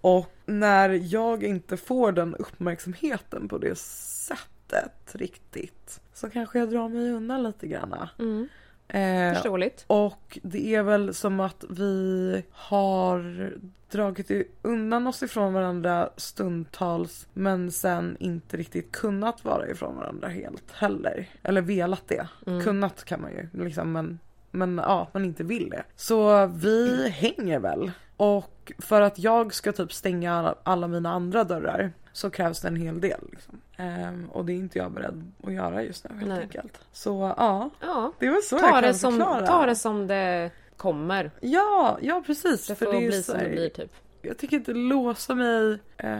[0.00, 6.88] och när jag inte får den uppmärksamheten på det sättet riktigt så kanske jag drar
[6.88, 8.10] mig undan lite granna.
[8.18, 8.48] Mm.
[8.88, 9.84] Eh, Förståeligt.
[9.86, 13.52] och det är väl som att vi har
[13.90, 14.30] dragit
[14.62, 21.28] undan oss ifrån varandra stundtals men sen inte riktigt kunnat vara ifrån varandra helt heller.
[21.42, 22.28] Eller velat det.
[22.46, 22.64] Mm.
[22.64, 24.18] Kunnat kan man ju liksom men,
[24.50, 25.82] men ja, man inte vill det.
[25.96, 27.90] Så vi hänger väl.
[28.16, 32.68] Och för att jag ska typ stänga alla, alla mina andra dörrar så krävs det
[32.68, 33.20] en hel del.
[33.32, 33.60] Liksom.
[33.76, 36.40] Ehm, och det är inte jag beredd att göra just nu helt Nej.
[36.42, 36.80] enkelt.
[36.92, 38.12] Så ja, Ja.
[38.18, 39.46] det var så jag Ta kan det, som, förklara.
[39.46, 41.30] ta det som det kommer.
[41.40, 42.66] Ja, ja precis.
[42.66, 43.92] Det för får det är bli så som det blir typ.
[44.22, 46.18] Jag tänker inte låsa mig eh,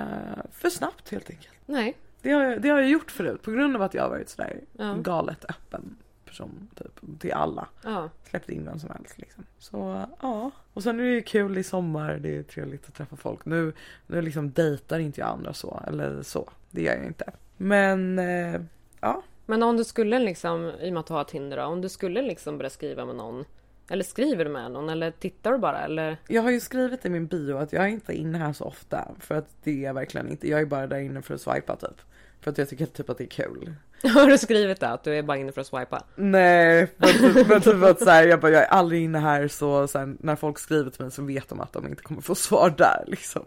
[0.52, 1.54] för snabbt helt enkelt.
[1.66, 1.96] Nej.
[2.22, 4.28] Det har, jag, det har jag gjort förut på grund av att jag har varit
[4.28, 4.94] sådär Ja.
[5.02, 5.96] galet öppen
[6.28, 7.68] person typ till alla.
[7.84, 8.10] Ja.
[8.30, 9.44] Släppt in vem som helst liksom.
[9.58, 10.50] Så ja.
[10.72, 12.18] Och sen är det ju kul i sommar.
[12.22, 13.44] Det är trevligt att träffa folk.
[13.44, 13.72] Nu,
[14.06, 15.82] nu liksom dejtar inte jag andra så.
[15.86, 16.50] Eller så.
[16.70, 17.32] Det gör jag inte.
[17.56, 18.60] Men eh,
[19.00, 19.22] ja.
[19.46, 21.88] Men om du skulle liksom, i och med att du har Tinder då, om du
[21.88, 23.44] skulle liksom börja skriva med någon.
[23.90, 26.16] Eller skriver du med någon eller tittar du bara eller?
[26.28, 29.08] Jag har ju skrivit i min bio att jag är inte inne här så ofta.
[29.20, 30.48] För att det är verkligen inte.
[30.48, 32.00] Jag är bara där inne för att swipa typ.
[32.40, 33.74] För att jag tycker typ att det är kul.
[34.14, 34.88] Har du skrivit det?
[34.88, 36.02] Att du är bara inne för att swipa?
[36.16, 39.48] Nej, men typ, men typ att så här, jag bara, jag är aldrig inne här
[39.48, 42.20] så, så här, när folk skriver till mig så vet de att de inte kommer
[42.20, 43.44] få svar där liksom.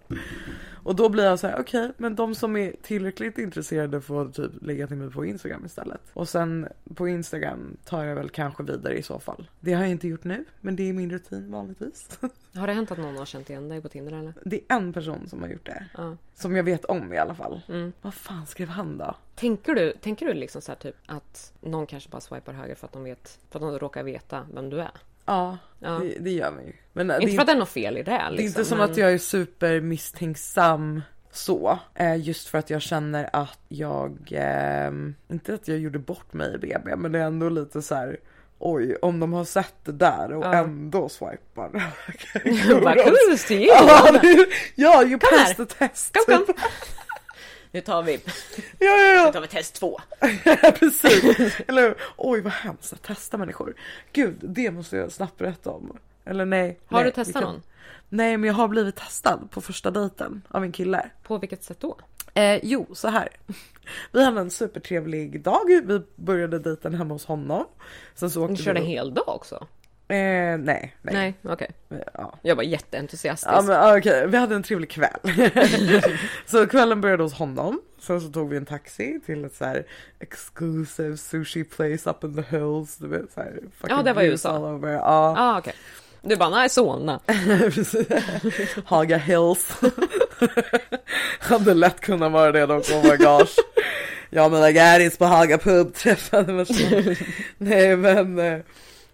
[0.83, 4.51] Och då blir jag så här, okej, men de som är tillräckligt intresserade får typ
[4.61, 6.01] lägga till mig på Instagram istället.
[6.13, 9.49] Och sen på Instagram tar jag väl kanske vidare i så fall.
[9.59, 12.19] Det har jag inte gjort nu, men det är min rutin vanligtvis.
[12.53, 14.33] Har det hänt att någon har känt igen dig på Tinder eller?
[14.45, 15.85] Det är en person som har gjort det.
[15.97, 16.17] Ja.
[16.33, 17.61] Som jag vet om i alla fall.
[17.67, 17.93] Mm.
[18.01, 19.15] Vad fan skrev han då?
[19.35, 22.87] Tänker du, tänker du liksom så här typ att någon kanske bara swipar höger för
[22.87, 24.91] att de vet, för att de råkar veta vem du är?
[25.25, 25.89] Ja, Ja.
[25.89, 26.73] Det, det gör man ju.
[26.93, 28.47] Men det, Inte är för att det är något fel i det liksom, Det är
[28.47, 31.01] inte som men- att jag är super misstänksam
[31.31, 31.79] så.
[31.95, 36.55] Eh, just för att jag känner att jag, ehm, inte att jag gjorde bort mig
[36.55, 38.17] i BB, men det är ändå lite så här.
[38.59, 40.53] Oj, om de har sett det där och Ja.
[40.53, 41.69] ändå swipar.
[42.83, 44.11] Bara, "Come to see you." ja,
[45.01, 46.17] det- you passed the test.
[46.25, 46.55] Kom, kom.
[47.71, 48.13] Nu tar vi,
[48.79, 49.99] Ja, ja, nu tar vi test två.
[50.45, 51.55] ja, precis.
[51.67, 51.95] Eller hur?
[52.17, 53.75] oj vad hemskt att testa människor.
[54.13, 55.97] Gud, det måste jag snabbt berätta om.
[56.25, 56.79] Eller nej.
[56.85, 57.61] Har nej, du testat kan- någon?
[58.09, 61.09] Nej, men jag har blivit testad på första dejten av en kille.
[61.23, 61.97] På vilket sätt då?
[62.33, 63.29] Eh, jo, så här.
[64.11, 65.59] Vi hade en supertrevlig dag.
[65.85, 67.65] Vi började dejten hemma hos honom.
[68.15, 68.85] Sen så åkte Ni körde vi...
[68.85, 69.67] en hel dag också?
[70.11, 71.13] Eh, nej, nej.
[71.13, 71.69] Nej, okej.
[72.13, 72.39] Ja.
[72.41, 73.53] Jag var jätteentusiastisk.
[73.53, 75.19] Ja men okej, vi hade en trevlig kväll.
[76.45, 77.81] så kvällen började hos honom.
[77.99, 79.85] Sen så tog vi en taxi till ett så här
[80.19, 82.97] exclusive sushi place up in the hills.
[82.97, 84.79] Du vet, så här, fucking Ja, det var i USA.
[84.83, 85.73] Ja, ah, okej.
[86.21, 87.19] Du bara, nej Solna.
[88.85, 89.77] Haga hills.
[91.39, 93.55] hade lätt kunnat vara det dock, oh my gosh.
[94.29, 96.65] Jag och mina gäris på Haga pub träffade mig.
[97.57, 98.63] Nej men.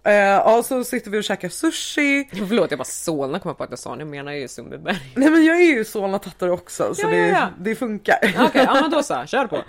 [0.08, 2.28] Eh, ja så sitter vi och käkar sushi.
[2.48, 5.12] Förlåt, jag bara Solna kom jag på att jag sa, nu menar jag ju Sundbyberg.
[5.16, 7.48] Nej men jag är ju Solna-tattare också så Ja, det, ja, ja.
[7.58, 8.18] det funkar.
[8.38, 9.62] Okej, ja men då så, kör på.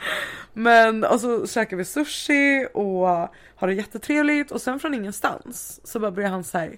[0.53, 3.07] Men och så käkar vi sushi och
[3.55, 6.77] har det jättetrevligt och sen från ingenstans så bara börjar han så här,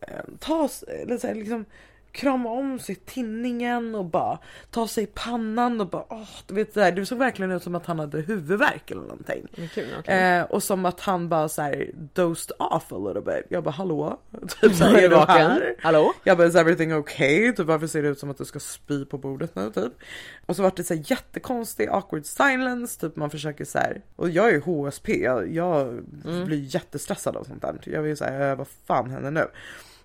[0.00, 1.64] eh, ta oss, eller så här, liksom
[2.12, 4.38] krama om sig tinningen och bara
[4.70, 7.74] ta sig i pannan och bara åh, du vet det, det såg verkligen ut som
[7.74, 9.46] att han hade huvudvärk eller någonting.
[9.56, 10.18] Men Kul, okej.
[10.38, 13.44] Eh, och som att han bara så här dozed off a little bit.
[13.48, 14.18] Jag bara hallå?
[14.60, 15.74] Typ så här, Är du här?
[15.80, 16.12] Hallå?
[16.24, 17.52] Jag bara is everything okay?
[17.52, 19.92] Typ varför ser det ut som att du ska spy på bordet nu typ?
[20.46, 24.02] Och så vart det så här jättekonstig awkward silence, typ man försöker så här.
[24.16, 26.02] Och jag är ju HSP, jag, jag
[26.46, 27.78] blir jättestressad av sånt där.
[27.84, 29.46] Jag vill säga "Eh, vad fan händer nu?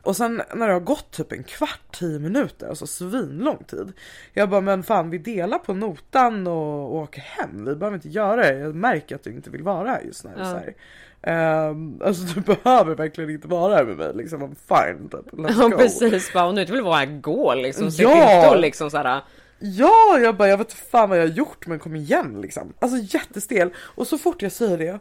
[0.07, 3.93] Och sen när det har gått typ en kvart, tio minuter, alltså svinlång tid.
[4.33, 7.65] Jag bara men fan vi delar på notan och, och åker hem.
[7.65, 8.57] Vi behöver inte göra det.
[8.59, 10.31] Jag märker att du inte vill vara här just nu.
[10.37, 10.43] Ja.
[10.43, 10.75] Så här.
[11.21, 14.43] Ehm, alltså du behöver verkligen inte vara här med mig liksom.
[14.43, 15.31] I'm fine typ.
[15.33, 15.77] Let's Ja go.
[15.77, 17.91] precis, bara, och nu vill vara här gå liksom.
[17.91, 18.09] Så Ja!
[18.17, 18.35] ja!
[18.37, 19.21] inte och liksom såhär,
[19.59, 22.73] Ja, jag bara jag vet fan vad jag har gjort men kom igen liksom.
[22.79, 23.69] Alltså jättestel.
[23.77, 24.99] Och så fort jag säger det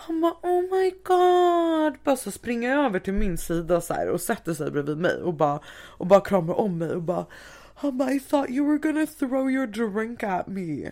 [0.00, 1.98] han bara oh my god.
[2.04, 5.34] Bara så springer över till min sida så här och sätter sig bredvid mig och
[5.34, 7.26] bara och bara kramar om mig och bara
[7.74, 10.90] han bara I thought you were gonna throw your drink at me.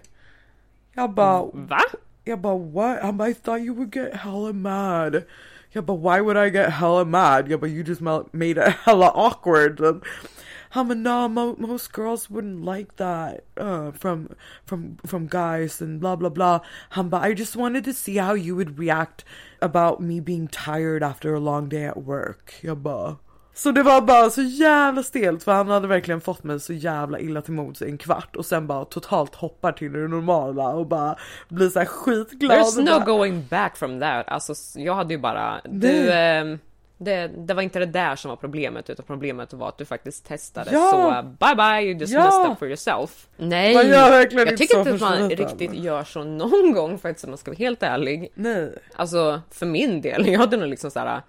[0.95, 1.81] Jag bara va?
[2.25, 3.03] jag bara what?
[3.03, 5.23] Han bara I thought you would get hella mad.
[5.71, 7.49] Jag bara why would I get hella mad?
[7.49, 9.81] Jag bara you just ma- made it hella awkward.
[10.77, 14.29] And Han bara no mo- most girls wouldn't like that uh, from
[14.67, 16.61] from from guys and blah blah blah.
[16.91, 19.25] Han bara I just wanted to see how you would react
[19.61, 22.55] about me being tired after a long day at work.
[22.63, 23.17] Jag bara
[23.55, 27.19] Så det var bara så jävla stelt för han hade verkligen fått mig så jävla
[27.19, 30.87] illa till mods i en kvart och sen bara totalt hoppar till det normala och
[30.87, 31.17] bara
[31.49, 32.59] blir så här skitglad.
[32.59, 34.29] There's no bara, going back from that.
[34.29, 36.59] Alltså jag hade ju bara, du, ehm,
[36.99, 40.27] det, det var inte det där som var problemet utan problemet var att du faktiskt
[40.27, 40.91] testade Ja.
[40.91, 42.25] så bye bye you just Ja.
[42.25, 43.29] messed up for yourself.
[43.37, 45.77] Nej, Man gör verkligen jag inte tycker så inte att man riktigt slutet.
[45.79, 48.33] gör så någon gång faktiskt om man ska vara helt ärlig.
[48.35, 48.75] Nej.
[48.97, 51.23] Alltså för min del, jag hade nog liksom såhär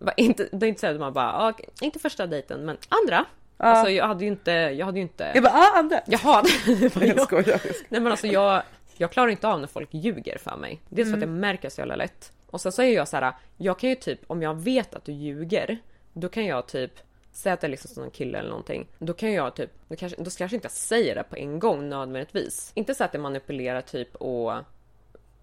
[0.00, 3.24] var inte, det är inte så att man bara, ah, inte första dejten men andra.
[3.56, 6.00] Alltså jag hade ju inte, jag hade ju inte Jag bara ah Andra.
[6.06, 6.90] Jaha, Jag jag.
[6.92, 7.14] skojar.
[7.16, 7.60] jag skojar.
[7.88, 8.62] Nej men alltså jag,
[8.96, 10.80] jag klarar inte av när folk ljuger för mig.
[10.88, 12.32] Dels för att jag märker så jävla lätt.
[12.50, 15.04] Och sen så är jag så här, jag kan ju typ, om jag vet att
[15.04, 15.78] du ljuger,
[16.12, 16.92] då kan jag typ
[17.32, 18.88] Säg att det är liksom någon kille eller någonting.
[18.98, 21.88] Då kan jag typ, då kanske, då kanske inte jag säger det på en gång
[21.88, 22.72] nödvändigtvis.
[22.74, 24.52] Inte så att jag manipulerar typ och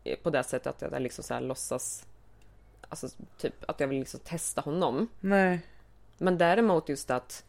[0.03, 2.05] eh, på det sättet att jag liksom så här låtsas
[2.89, 5.07] Alltså typ att jag vill liksom testa honom.
[5.19, 5.59] Nej.
[6.17, 7.43] Men däremot just att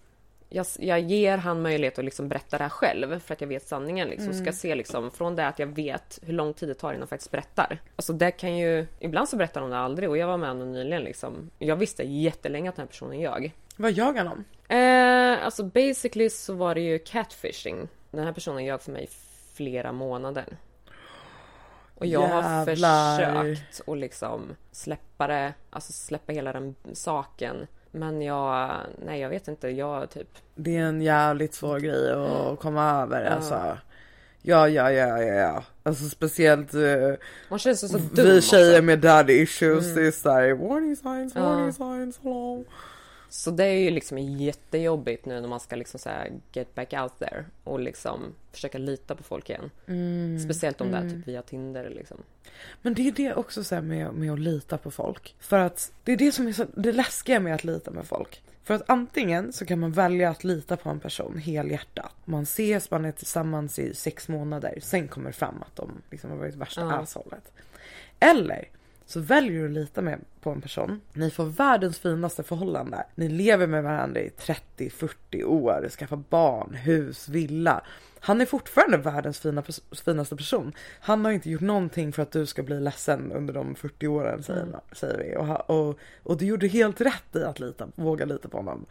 [0.48, 3.68] jag, jag ger han möjlighet att liksom berätta det här själv för att jag vet
[3.68, 4.08] sanningen.
[4.08, 4.34] Liksom.
[4.34, 7.08] Ska se liksom från det att jag vet hur lång tid det tar innan jag
[7.08, 7.78] faktiskt berättar.
[7.96, 10.72] Alltså det kan ju, ibland så berättar de det aldrig och jag var med honom
[10.72, 11.50] nyligen liksom.
[11.58, 13.52] Jag visste jättelänge att den här personen ljög.
[13.76, 14.44] Vad ljög han om?
[14.76, 17.88] Eh, alltså basically så var det ju catfishing.
[18.10, 19.08] Den här personen ljög för mig
[19.54, 20.56] flera månader.
[21.94, 23.44] Och jag har Jävlar.
[23.44, 27.66] försökt att liksom släppa det, alltså släppa hela den saken.
[27.96, 32.58] Men jag, nej jag vet inte, jag typ Det är en jävligt svår grej att
[32.60, 33.54] komma över alltså.
[34.42, 35.64] Ja, ja, ja, ja, ja.
[35.82, 36.80] Alltså speciellt eh,
[37.48, 38.82] Man känns så, så dum vi tjejer också.
[38.82, 39.94] med daddy issues.
[39.94, 41.72] Det är såhär warning signs, warning Ja.
[41.72, 42.64] signs, hello.
[43.28, 46.10] Så det är ju liksom jättejobbigt nu när man ska liksom så
[46.52, 49.70] get back out there och liksom försöka lita på folk igen.
[49.86, 52.16] Mm, Speciellt om det är typ via Tinder liksom.
[52.82, 55.34] Men det är det också så med, med att lita på folk.
[55.40, 58.42] För att det är det som är så, det läskiga med att lita med folk.
[58.62, 62.12] För att antingen så kan man välja att lita på en person helhjärtat.
[62.24, 64.78] Man ses, man är tillsammans i sex månader.
[64.82, 66.92] Sen kommer det fram att de liksom har varit värsta Ja.
[66.98, 67.52] asshållet.
[68.20, 68.68] Eller
[69.06, 71.00] så väljer du att lita med, på en person.
[71.12, 73.06] Ni får världens finaste förhållande.
[73.14, 74.30] Ni lever med varandra i
[74.78, 77.82] 30-40 år, skaffar barn, hus, villa.
[78.20, 79.62] Han är fortfarande världens fina,
[80.04, 80.72] finaste person.
[81.00, 84.42] Han har inte gjort någonting för att du ska bli ledsen under de 40 åren
[84.42, 85.36] säger, säger vi.
[85.36, 88.86] Och, och, och du gjorde helt rätt i att lita, våga lita på honom.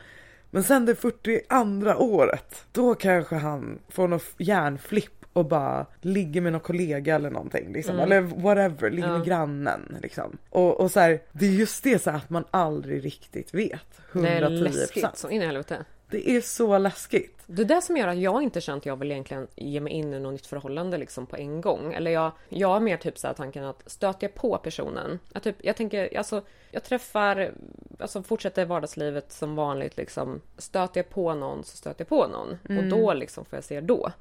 [0.52, 6.52] Men sen det 42 året, då kanske han får någon hjärnflipp och bara ligger med
[6.52, 8.00] någon kollega eller någonting liksom.
[8.00, 9.18] Eller whatever, ligger Ja.
[9.18, 10.38] med grannen liksom.
[10.50, 14.02] Och, och så här, det är just det så här att man aldrig riktigt vet.
[14.12, 14.22] 110%.
[14.22, 15.86] Det är läskigt så in i helvete.
[16.10, 17.40] Det är så läskigt.
[17.48, 19.94] Det är det som gör att jag inte känt att jag vill egentligen ge mig
[19.94, 21.94] in i något nytt förhållande liksom på en gång.
[21.94, 25.20] Eller jag, jag har mer typ så här tanken att stöter jag på personen.
[25.34, 26.42] Jag, typ, jag tänker, alltså
[26.72, 27.52] jag träffar,
[28.00, 30.42] alltså fortsätter vardagslivet som vanligt liksom.
[30.58, 32.78] Stöter jag på någon så stöter jag på någon.
[32.78, 34.12] Och då liksom får jag se då.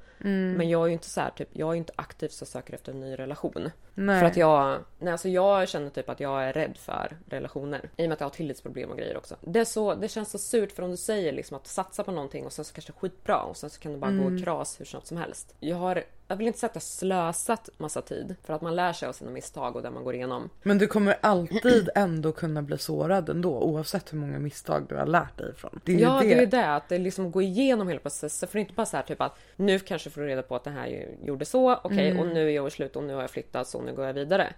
[0.57, 2.91] Men jag är ju inte så här typ, jag är inte aktiv så söker efter
[2.91, 3.69] en ny relation.
[3.93, 4.19] Nej.
[4.19, 7.89] För att jag, nej alltså jag känner typ att jag är rädd för relationer.
[7.97, 9.35] I och med att jag har tillitsproblem och grejer också.
[9.41, 12.45] Det, så, det känns så surt för om du säger liksom att satsa på någonting
[12.45, 14.79] och sen så kanske är skitbra och sen så kan det bara gå i kras
[14.79, 15.55] hur snabbt som helst.
[15.59, 18.93] Jag har, jag vill inte säga att jag slösat massa tid för att man lär
[18.93, 20.49] sig av sina misstag och det man går igenom.
[20.63, 25.05] Men du kommer alltid ändå kunna bli sårad ändå oavsett hur många misstag du har
[25.05, 25.79] lärt dig ifrån.
[25.85, 26.27] Det är Ja, det.
[26.27, 26.73] det är det.
[26.75, 28.49] Att det liksom går igenom hela processen.
[28.49, 30.55] För det är inte bara så här typ att nu kanske får du reda på
[30.55, 31.75] att det här gjorde så.
[31.75, 34.13] Okej, och nu är jag slut och nu har jag flyttat så nu går jag
[34.13, 34.53] vidare.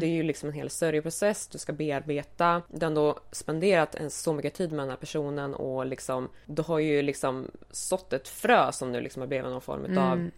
[0.00, 1.46] Det är ju liksom en hel sörjeprocess.
[1.46, 2.62] Du ska bearbeta.
[2.68, 6.62] Du har ändå spenderat en så mycket tid med den här personen och liksom du
[6.62, 10.30] har ju liksom sått ett frö som nu liksom har blivit någon form av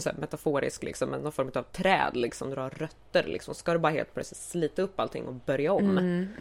[0.00, 3.54] så metaforisk liksom, men någon form av träd liksom, du har rötter liksom.
[3.54, 6.34] Ska du bara helt plötsligt slita upp allting och börja om?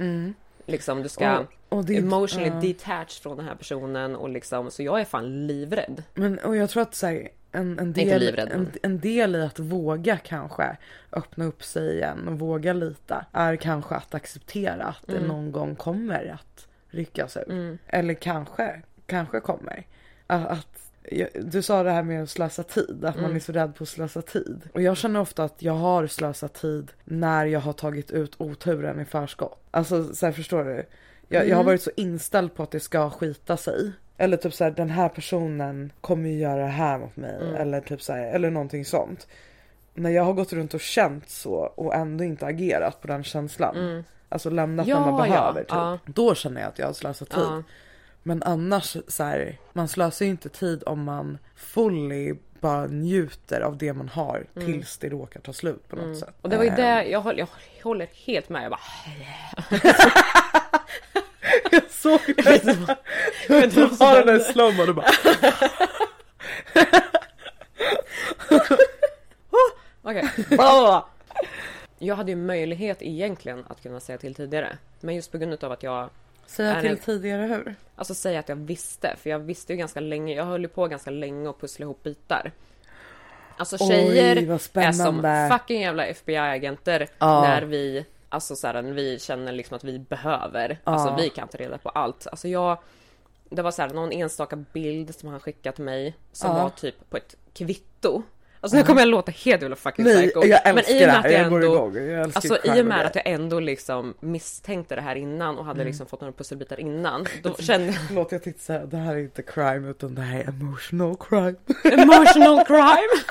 [0.68, 1.46] Liksom du ska Och-
[1.78, 2.62] och det- emotionally ja.
[2.62, 6.04] detached från den här personen och liksom, så jag är fan livrädd.
[6.14, 9.42] Men och jag tror att så här, en, en, del, livrädd, en, en del i
[9.42, 10.78] att våga kanske
[11.12, 15.22] öppna upp sig igen och våga lita är kanske att acceptera att Mm.
[15.22, 17.78] det någon gång kommer att ryckas ur.
[17.88, 19.86] Eller kanske, kanske kommer.
[20.28, 20.85] Att, att
[21.42, 23.28] du sa det här med att slösa tid, att Mm.
[23.28, 24.62] man är så rädd på att slösa tid.
[24.74, 29.00] Och jag känner ofta att jag har slösat tid när jag har tagit ut oturen
[29.02, 29.60] i förskott.
[29.72, 30.86] Alltså så här, förstår du?
[31.28, 33.92] Jag, jag har varit så inställd på att det ska skita sig.
[34.18, 37.56] Eller typ så här, den här personen kommer ju göra det här mot mig.
[37.58, 39.28] Eller typ så här, eller någonting sånt.
[39.94, 44.04] När jag har gått runt och känt så och ändå inte agerat på den känslan.
[44.30, 45.70] Alltså lämnat Ja, när man ja, behöver typ.
[45.72, 46.00] ja.
[46.06, 47.64] Då känner jag att jag har slösat tid.
[48.28, 53.78] Men annars så här, man slösar ju inte tid om man fully bara njuter av
[53.78, 56.34] det man har tills det råkar ta slut på något sätt.
[56.42, 57.48] Och det var ju Eh, det, jag håller, jag
[57.84, 58.64] håller helt med.
[58.64, 58.80] Jag bara,
[61.90, 62.64] såg det.
[63.48, 65.06] jag vet inte Du har den där slowmo du bara.
[70.02, 70.30] Okej.
[70.50, 71.06] Blablabla.
[72.00, 74.78] Jag hade ju möjlighet egentligen att kunna säga till tidigare.
[75.00, 76.10] Men just på grund av att jag
[76.46, 77.76] Säga till det- tidigare hur?
[77.96, 80.34] Alltså säga att jag visste, för jag visste ju ganska länge.
[80.36, 82.52] Jag höll ju på ganska länge och pussla ihop bitar.
[83.58, 87.42] Alltså Oj, tjejer vad är som fucking jävla FBI-agenter Ja.
[87.42, 90.80] när vi Alltså såhär, när vi känner liksom att vi behöver.
[90.84, 91.16] Alltså Ja.
[91.16, 92.28] vi kan ta reda på allt.
[92.28, 92.78] Alltså jag
[93.50, 96.64] Det var såhär någon enstaka bild som han skickade till mig som Ja.
[96.64, 98.24] var typ på ett kvitto.
[98.66, 100.46] Alltså nu kommer jag låta helt jävla fucking Nej, psycho.
[100.46, 101.96] jag älskar i och med att jag Jag ändå- igång.
[101.96, 105.78] Jag Alltså i och med att jag ändå liksom misstänkte det här innan och hade
[105.82, 105.88] Mm.
[105.88, 107.26] liksom fått några pusselbitar innan.
[107.44, 110.48] Då kände jag Förlåt jag säga det här är inte crime utan det här är
[110.48, 111.56] emotional crime.
[111.84, 113.24] emotional crime.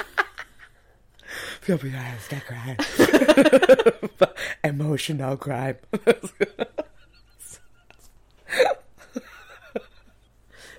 [1.60, 2.76] För jag bara jag älskar crime.
[4.62, 5.74] emotional crime.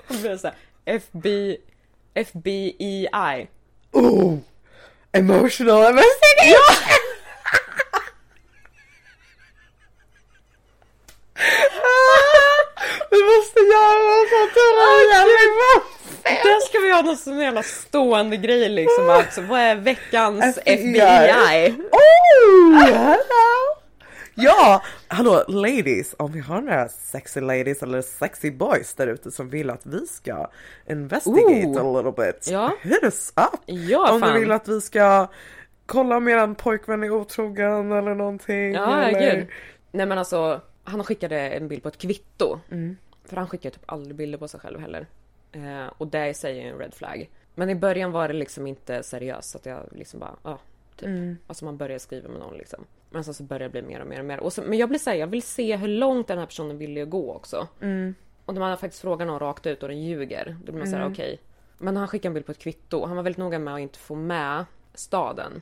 [0.08, 1.58] Det blev såhär FB,
[2.14, 3.47] FBEI.
[3.96, 4.38] Oh!
[5.14, 5.96] Emotional investigation!
[13.12, 15.26] Vi måste göra sånt här!
[16.24, 19.10] Där ska vi ha någon sån jävla stående grej liksom.
[19.10, 21.00] Alltså, vad är veckans FBI?
[21.00, 21.76] FBI?
[21.91, 22.80] Oh!
[22.80, 23.76] Hello!
[24.38, 29.50] Ja, hallå ladies, om vi har några sexy ladies eller sexy boys där ute som
[29.50, 30.48] vill att vi ska
[30.90, 31.98] investigate Ooh.
[31.98, 32.48] a little bit.
[32.52, 32.72] Ja.
[32.82, 33.60] Hit us up!
[33.66, 34.34] Ja, om fan.
[34.34, 35.28] du vill att vi ska
[35.86, 38.74] kolla om eran pojkvän är otrogen eller någonting.
[38.74, 39.36] Ja, eller...
[39.36, 39.48] gud.
[39.92, 42.60] Nej men alltså, han skickade en bild på ett kvitto.
[42.72, 42.98] Mm.
[43.26, 45.08] För han skickar typ aldrig bilder på sig själv heller.
[45.52, 47.30] Eh, och det i sig är en red flag.
[47.56, 50.60] Men i början var det liksom inte seriöst så att jag liksom bara, ja.
[50.96, 51.08] typ.
[51.08, 51.38] Mm.
[51.48, 52.86] Alltså man börjar skriva med någon liksom.
[53.16, 54.39] Men sen så börjar det bli mer och mer och mer.
[54.39, 57.05] Och så, men jag blir säga, jag vill se hur långt den här personen vill
[57.05, 57.68] gå också.
[57.82, 58.16] Mm.
[58.45, 61.11] Och när man faktiskt frågar någon rakt ut och den ljuger, då blir man såhär
[61.11, 61.39] okej.
[61.78, 63.05] Men han skickade en bild på ett kvitto.
[63.05, 65.61] Han var väldigt noga med att inte få med staden.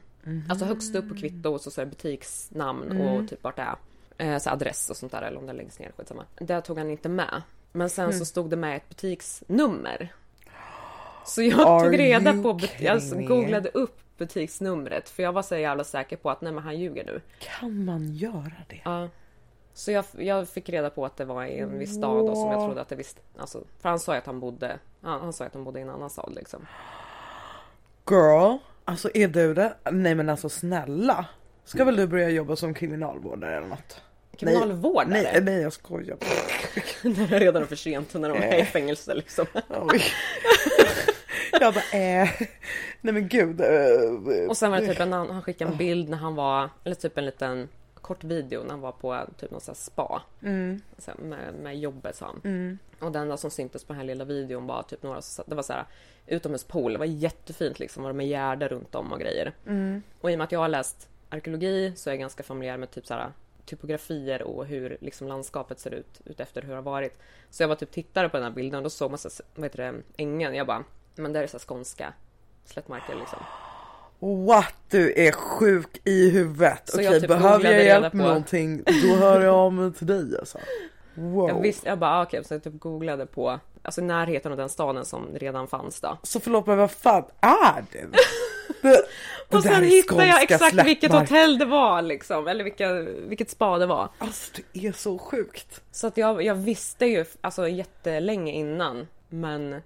[0.50, 3.62] Alltså högst upp på kvitto så, så det butiksnamn och typ vart det
[4.18, 4.34] är.
[4.34, 6.26] Eh, så adress och sånt där eller om det längst ner, skitsamma.
[6.36, 7.42] Det tog han inte med.
[7.72, 10.14] Men sen så stod det med ett butiksnummer.
[11.26, 12.60] Så jag Are tog reda på,
[13.16, 13.26] me?
[13.26, 17.06] googlade upp butiksnumret för jag var så jävla säker på att nej men han ljuger
[17.06, 17.22] nu.
[17.40, 18.82] Kan man göra det?
[18.86, 19.10] Ja.
[19.74, 22.52] Så jag, jag fick reda på att det var i en viss stad och som
[22.52, 23.22] jag trodde att det visste.
[23.38, 25.82] Alltså, för han sa ju att han bodde, han, han sa att han bodde i
[25.82, 26.68] en annan stad liksom.
[28.10, 29.74] Girl, alltså är du det?
[29.92, 31.26] Nej men alltså snälla.
[31.66, 34.02] Ska väl du börja jobba som kriminalvårdare eller något?
[34.38, 35.08] Kriminalvårdare?
[35.10, 36.18] Nej, nej jag skojar.
[37.04, 39.46] Det redan är för sent när de är i fängelse liksom.
[41.62, 42.30] Jag bara eh.
[43.02, 43.62] Nej men gud.
[43.62, 46.96] eh, Och sen var det typ en han skickade en bild när han var, eller
[46.96, 50.22] typ en liten kort video när han var på typ någon sån spa.
[50.44, 52.42] Mm, Så med, med jobbet sa han.
[52.44, 52.78] mm.
[53.00, 55.64] Och den enda som syntes på den här lilla videon var typ några, det var
[55.64, 55.86] så här
[56.28, 59.54] utomhuspool, det var jättefint liksom, var det med gärde runt om och grejer.
[59.68, 60.04] Mm.
[60.22, 62.92] Och i och med att jag har läst arkeologi så är jag ganska familjär med
[62.92, 63.32] typ så här
[63.66, 67.20] typografier och hur liksom landskapet ser ut utefter hur det har varit.
[67.50, 69.66] Så jag var typ tittare på den här bilden och då såg man så vad
[69.66, 70.56] heter det, ängen.
[70.56, 70.84] Jag bara,
[71.16, 72.14] men där är så skånska
[72.66, 73.40] slättmarker liksom.
[74.46, 76.82] What du är sjuk i huvudet.
[76.90, 79.94] Så Okej jag typ behöver jag hjälp med på- någonting då hör jag av mig
[79.94, 80.58] till dig alltså.
[81.16, 81.50] Wow.
[81.50, 84.70] Jag, visste, jag bara, ah, okej, så jag typ googlade på, alltså närheten av den
[84.70, 86.18] staden som redan fanns då.
[86.24, 88.06] Så förlåt men vad fan är det?
[88.82, 89.04] det,
[89.50, 91.30] det Och sen hittade jag exakt vilket slättmark.
[91.30, 92.94] hotell det var liksom, eller vilka,
[93.28, 94.10] vilket spa det var.
[94.18, 95.82] Alltså det är så sjukt.
[95.92, 99.82] Så att jag, jag visste ju alltså jättelänge innan, men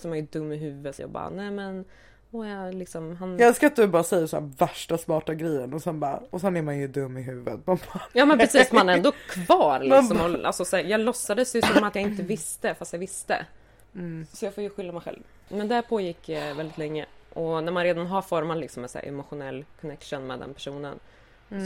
[0.00, 1.84] som är dum i huvudet så jag bara, nej men,
[2.30, 3.38] och jag liksom, han...
[3.38, 6.40] Jag älskar att du bara säger så här värsta smarta grejen och sen bara och
[6.40, 7.64] sen är man ju dum i huvudet.
[7.64, 7.78] Bara,
[8.12, 10.16] Ja men precis, man är ändå kvar liksom.
[10.18, 13.00] Man Och, alltså, så här, jag låtsades ju som att jag inte visste, fast jag
[13.00, 13.46] visste.
[13.94, 14.26] mm.
[14.32, 15.22] Så jag får ju skylla mig själv.
[15.48, 17.06] Men det här pågick eh, väldigt länge.
[17.32, 20.98] Och när man redan har format liksom en så emotionell connection med den personen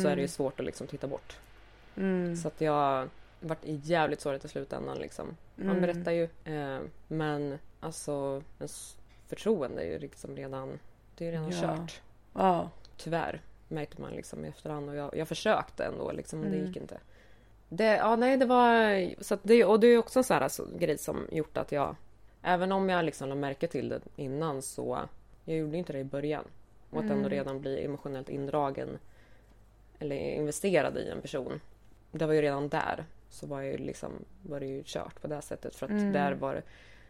[0.02, 1.36] så är det ju svårt att liksom titta bort.
[1.96, 2.36] Mm.
[2.36, 3.08] Så att jag
[3.40, 5.36] varit jävligt sårigt i slutändan liksom.
[5.56, 5.80] Han Mm.
[5.80, 6.22] berättar ju.
[6.44, 6.78] Eh,
[7.08, 10.78] men alltså ens förtroende är ju liksom redan,
[11.16, 11.60] det är ju redan Ja.
[11.60, 12.00] kört.
[12.34, 12.70] Ja.
[12.96, 16.68] Tyvärr märkte man liksom i efterhand och jag, jag försökte ändå liksom men det Mm.
[16.68, 16.98] gick inte.
[17.68, 20.66] Det, ja nej det var, så det, och det är också en sån här alltså,
[20.78, 21.96] grej som gjort att jag,
[22.42, 25.00] även om jag liksom lade märke till det innan så,
[25.44, 26.44] jag gjorde inte det i början.
[26.90, 28.98] Och att ändå redan bli emotionellt indragen
[29.98, 31.60] eller investerad i en person.
[32.12, 34.12] Det var ju redan där så var, jag ju liksom,
[34.42, 36.62] var det ju kört på det sättet för att där var det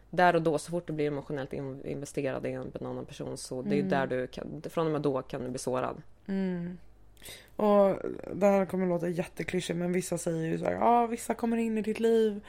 [0.09, 3.37] där och då, så fort du blir emotionellt in, investerad i en, en annan person
[3.37, 6.01] så det är ju där du kan, från och med då kan du bli sårad.
[6.27, 6.77] Mm.
[7.55, 7.99] Och
[8.33, 11.77] det här kommer låta jätteklyschigt men vissa säger ju så här, ja vissa kommer in
[11.77, 12.41] i ditt liv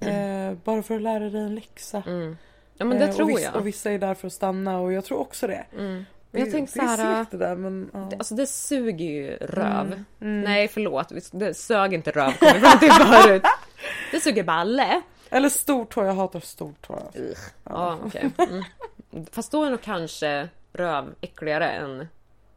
[0.00, 2.02] eh, bara för att lära dig en läxa.
[2.06, 2.36] Mm.
[2.76, 3.56] Ja men det Eh, tror och vissa, jag.
[3.56, 5.64] Och vissa är där för att stanna och jag tror också det.
[5.78, 6.04] Mm.
[6.30, 7.22] Det, jag tänkte det så är här.
[7.22, 8.08] segt det där men ja.
[8.10, 10.04] Det, alltså det suger ju röv.
[10.20, 10.40] Mm.
[10.40, 13.42] Nej förlåt, det sög inte röv kom vi fram till förut.
[14.12, 15.02] Det suger balle.
[15.30, 16.94] Eller stortå, jag hatar stortå.
[16.94, 17.20] Alltså.
[17.64, 18.30] Ja okej.
[18.38, 18.64] Mm.
[19.32, 22.08] Fast då är nog kanske röv äckligare än...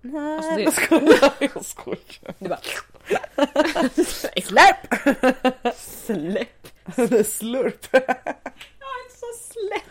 [0.01, 1.99] Nej Alltså, det- jag skojar, jag skojar.
[2.39, 2.59] Du bara...
[4.43, 4.93] Släpp!
[5.77, 6.67] Släpp!
[7.27, 7.85] Slurp.
[9.19, 9.83] Så släpp!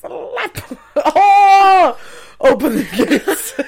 [0.00, 0.56] Släpp!
[0.94, 1.96] Oh!
[2.38, 3.54] Open the gates!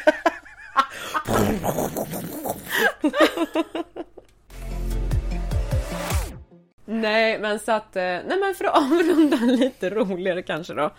[6.85, 10.91] Nej men så att, eh, nej men för att avrunda lite roligare kanske då.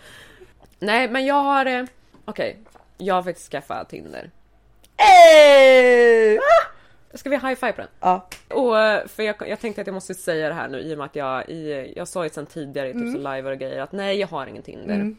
[0.78, 1.84] Nej men jag har, eh,
[2.24, 2.58] okej,
[2.98, 4.30] jag har faktiskt skaffat Tinder.
[4.96, 6.38] Hey!
[7.14, 7.90] Ska vi high five på den?
[8.00, 8.28] Ja.
[8.48, 10.98] Och eh, för jag, jag tänkte att jag måste säga det här nu i och
[10.98, 13.80] med att jag, i, jag sa ju sen tidigare i typ så live och grejer
[13.80, 14.94] att nej jag har ingen Tinder.
[14.94, 15.16] Mm.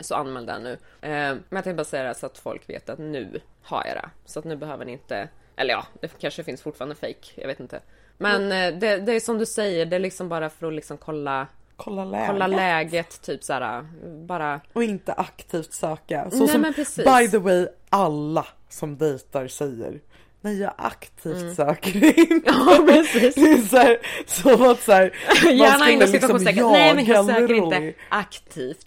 [0.00, 0.72] Så anmäl den nu.
[1.00, 3.96] Eh, men jag tänkte bara säga det så att folk vet att nu har jag
[3.96, 4.10] det.
[4.24, 7.60] Så att nu behöver ni inte, eller ja, det kanske finns fortfarande fake, jag vet
[7.60, 7.80] inte.
[8.18, 10.96] Men eh, det, det är som du säger, det är liksom bara för att liksom
[10.98, 11.46] kolla,
[11.76, 12.26] Kolla läget.
[12.28, 13.86] kolla läget, typ såhär,
[14.26, 16.30] bara Och inte aktivt söka.
[16.30, 16.62] Så Nej, som
[17.04, 20.00] by the way alla som dejtar säger.
[20.40, 22.26] Nej jag aktivt söker in.
[22.30, 22.42] Mm.
[22.46, 23.34] Ja precis.
[23.34, 25.12] Det är så här, som att så här,
[25.44, 26.36] man Gärna inom liksom
[26.72, 28.84] Nej men jag söker inte aktivt.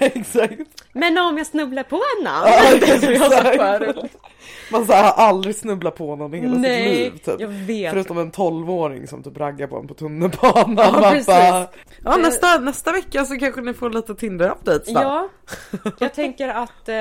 [0.00, 0.52] Exakt.
[0.92, 2.46] Men om jag snubblar på en namn.
[2.48, 4.14] Ja, det är som jag sa exakt.
[4.72, 7.40] Man så här, har aldrig snubblat på någon i hela sitt Nej, liv typ.
[7.40, 7.92] jag vet.
[7.92, 10.76] Förutom en 12-åring som typ raggar på en på tunnelbanan.
[11.02, 11.26] Ja, precis.
[11.26, 11.68] bara,
[12.04, 14.82] ja, Det- nästa, nästa vecka så kanske ni får lite Tinder-updates.
[14.86, 15.28] Ja,
[15.98, 16.88] jag tänker att...
[16.88, 16.94] Eh,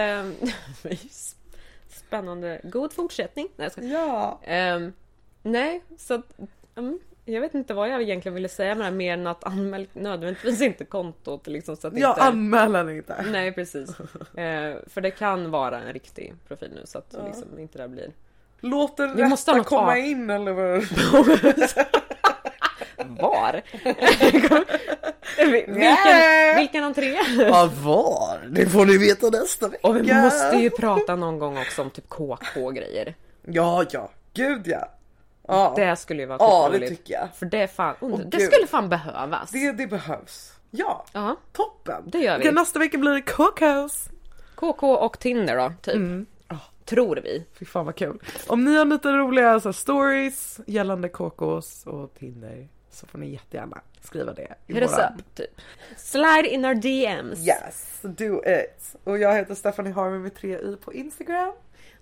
[2.10, 2.62] spännande.
[2.64, 3.48] God fortsättning.
[3.56, 3.86] Nej, jag.
[3.86, 4.40] Ja.
[4.44, 4.94] Ehm,
[5.44, 6.40] nej, så att,
[6.76, 9.44] mm, jag vet inte vad jag egentligen ville säga med det här mer än att
[9.44, 12.22] anmäl nödvändigtvis inte kontot liksom så att Jag inte...
[12.22, 13.26] anmäler inte.
[13.32, 13.90] Nej precis.
[14.36, 18.12] Eh, för det kan vara en riktig profil nu så att liksom inte det blir...
[18.60, 20.84] Låt den rätta komma av- in eller vad?
[23.22, 23.62] Var?
[25.52, 27.18] vilken, vilken entré?
[27.38, 28.48] Ja, var?
[28.50, 29.88] Det får ni veta nästa vecka.
[29.88, 33.16] Och vi måste ju prata någon gång också om typ KK-grejer.
[33.46, 34.10] Ja, ja.
[34.34, 34.90] Gud ja.
[35.48, 37.28] Ja, det, Det skulle ju vara ja, det tycker jag.
[37.36, 39.52] För det fan, Åh, det skulle fan behövas.
[39.52, 40.54] Det, det behövs.
[40.72, 42.04] Ja, Ja, toppen.
[42.06, 42.44] det gör vi.
[42.44, 44.10] Okej, nästa vecka blir det Cookhouse.
[44.56, 45.96] KK och Tinder då, typ.
[45.96, 46.26] Mm.
[46.86, 47.46] Tror vi.
[47.60, 48.20] Fy fan vad kul.
[48.48, 52.68] Om ni har lite roliga så här, stories gällande KKs och Tinder
[53.00, 54.56] så får ni jättegärna skriva det.
[54.68, 55.62] i Hit up, typ.
[55.98, 57.48] Slide in our DMs.
[57.48, 58.96] Yes, do it.
[59.04, 61.54] Och jag heter Stephanie Harvey med tre i på Instagram.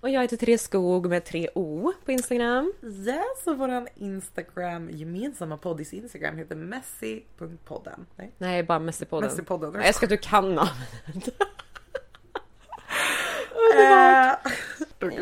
[0.01, 2.73] Och jag heter Therese Skog med tre O på Instagram.
[2.83, 8.05] Yes, och våran Instagram, gemensamma poddis Instagram heter messy.podden.
[8.15, 9.29] Nej, Nej, bara Messypodden.
[9.29, 9.73] Messypodden.
[9.73, 11.29] Jag älskar att du kan namnet.
[13.77, 14.33] Eh,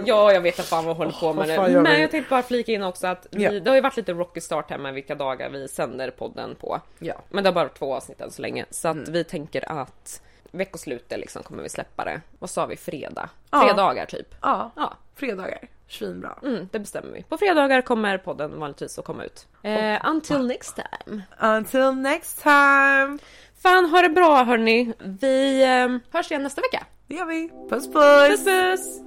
[0.06, 2.30] Ja, jag vet att fan vad jag håller på med fan gör Men jag tänkte
[2.30, 3.52] bara flika in också att vi, Ja.
[3.52, 6.82] det har ju varit lite rocky start här med vilka dagar vi sänder podden på.
[7.00, 7.14] ja.
[7.30, 8.66] Men det har bara varit två avsnitt än så länge.
[8.70, 9.04] Så Mm.
[9.04, 10.22] att vi tänker att
[10.52, 12.22] veckoslutet liksom kommer vi släppa det.
[12.40, 12.78] Vad sa vi?
[12.78, 13.30] Fredag?
[13.52, 13.62] Ja.
[13.62, 14.36] Fredagar typ.
[14.42, 15.60] ja, Ja, fredagar.
[15.90, 16.36] Svinbra.
[16.44, 17.24] mm, det bestämmer vi.
[17.24, 19.48] På fredagar kommer podden vanligtvis att komma ut.
[19.64, 21.22] Eh, until next time.
[21.42, 23.18] Until next time.
[23.64, 24.94] Fan, ha det bra hörni.
[25.00, 26.86] Vi eh, hörs igen nästa vecka.
[27.08, 27.50] Yummy, gör vi.
[27.70, 28.30] Puss puss!
[28.30, 29.02] puss, puss.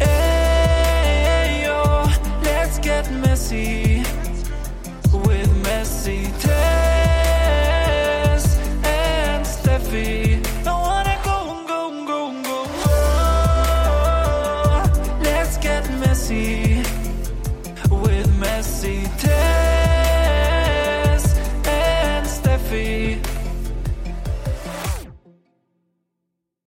[0.00, 2.06] Hey, yo,
[2.42, 4.02] let's get messy
[5.12, 7.38] with messy Tess
[8.84, 10.27] and Steffi.